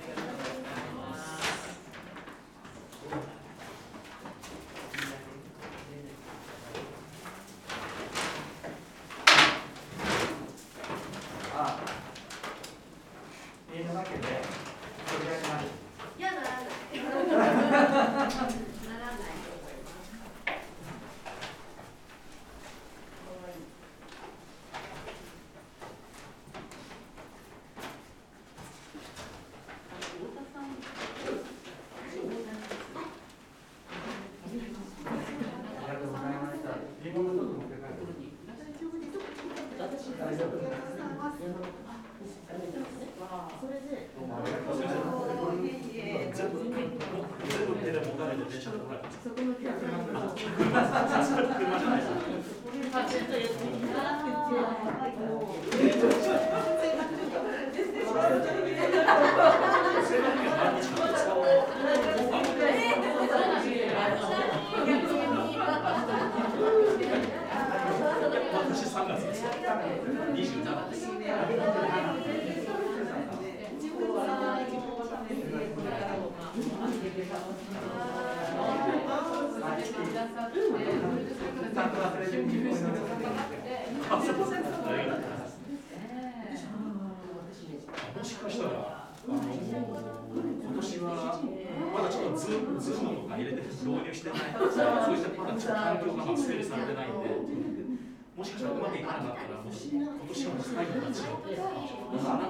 [99.70, 101.14] 今年は最後の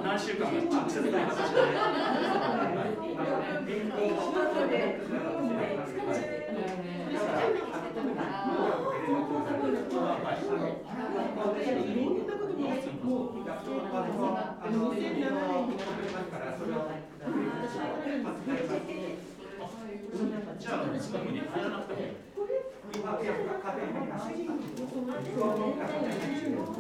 [0.04, 1.26] 何週間か直接ない。
[1.26, 1.70] 形で。
[20.60, 22.30] じゃあ、ズームに入らなくて
[26.60, 26.79] も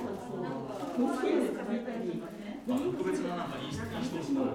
[0.99, 2.19] いい。
[2.67, 4.53] まあ、特別ななんかいいいい人ですから。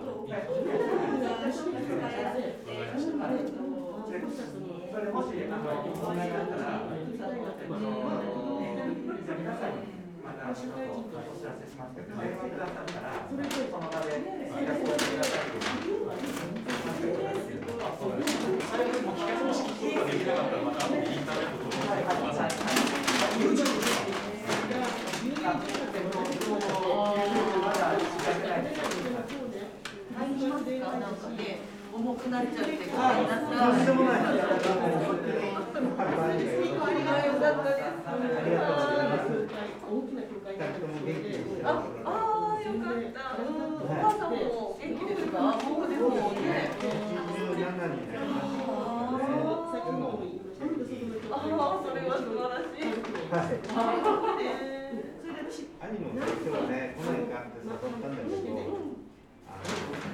[4.95, 6.95] それもし、あの、問題があったら、あの、
[9.25, 9.91] じゃ皆さんに、
[10.23, 16.15] また、ちょっとお知らせしますけど、電話くださったら、その場で、連絡をしてくださいという。
[18.71, 22.55] 最後もう聞き方式聞くことができなかったら、また後でインターネットとかでください。
[25.45, 25.94] なんか、
[31.95, 35.69] 重くなっちゃって、こあうなったとんでもないありがとうございます。
[41.63, 41.67] あ、
[42.05, 42.09] あ、
[42.61, 43.19] よかった。
[43.37, 44.37] お母さんも
[44.81, 45.37] 元気ですか？
[45.69, 46.43] 僕でもね。
[51.31, 51.39] ああ、
[51.85, 54.14] それは素晴らしい。
[55.95, 58.51] 兄の今日ね、来ないかって誘ったんだけど、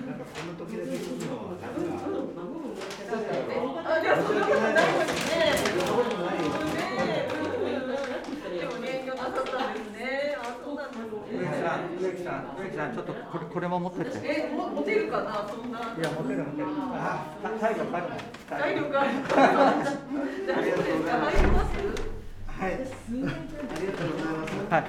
[0.04, 1.88] なんかこの時だけ来るのはなんか、
[3.88, 4.76] あ、じゃあそんなことない。
[10.40, 14.18] あ、そうなんです植木さん、植木さん、植木さん、ちょっとこれ、これも持ってて。
[14.18, 15.78] いえ、も持てるかな、そんな。
[15.80, 16.68] や、持てる、持てる。
[16.92, 17.24] あ、
[17.58, 18.18] 体力あるもん。
[18.48, 19.46] 体力あるから。
[20.46, 21.16] 大丈夫ですか？
[22.60, 23.22] 入り？
[23.22, 24.50] がとうございます。
[24.70, 24.80] はい。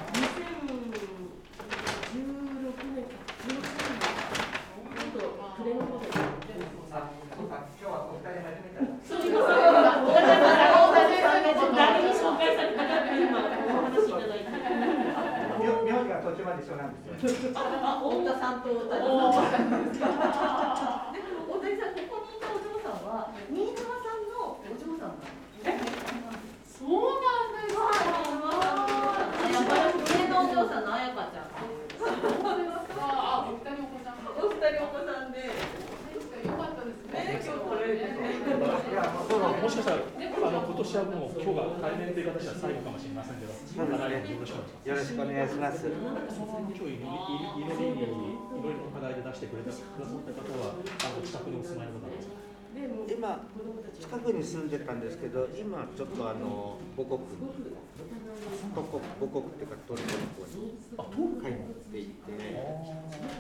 [6.92, 6.96] あ、
[7.38, 8.84] そうか、今日はお二人初めてだ。
[11.72, 14.46] 誰に紹介されたかって今お話しいただいて。
[15.62, 17.54] 名名字が途中まで一緒なんですよ。
[18.52, 20.36] あ、太田さんと太田さ
[21.08, 21.16] ん。
[21.16, 26.84] で、大谷さん、ここにいたお嬢さんは、新妻さんのお嬢さんなんです。
[26.84, 26.92] そう
[27.24, 27.88] なんですか。
[29.48, 31.56] やっぱり上のお嬢さんの彩香ちゃん。
[33.00, 34.20] あ、お二人お子さん。
[34.36, 35.48] お二人お子さんで。
[35.48, 38.18] よかったですね、今日これでね。
[39.62, 39.98] もしかしたら、
[40.82, 45.86] あの今年はもう今日が対面という形は最後かもしれませんけど、そうですねよろしくお願いします。
[45.86, 47.22] 今日いろいろ
[47.62, 52.34] いろいろいろいろ課題で出してくれたくださった方は、あの近くにお住まいの方ですか。
[52.74, 53.46] 今
[54.00, 57.30] 近くに住んでたんですけど、今ちょっとあの母国
[58.74, 61.62] 母国母国っていうかトルコの方に帰っ
[61.94, 63.22] ていて。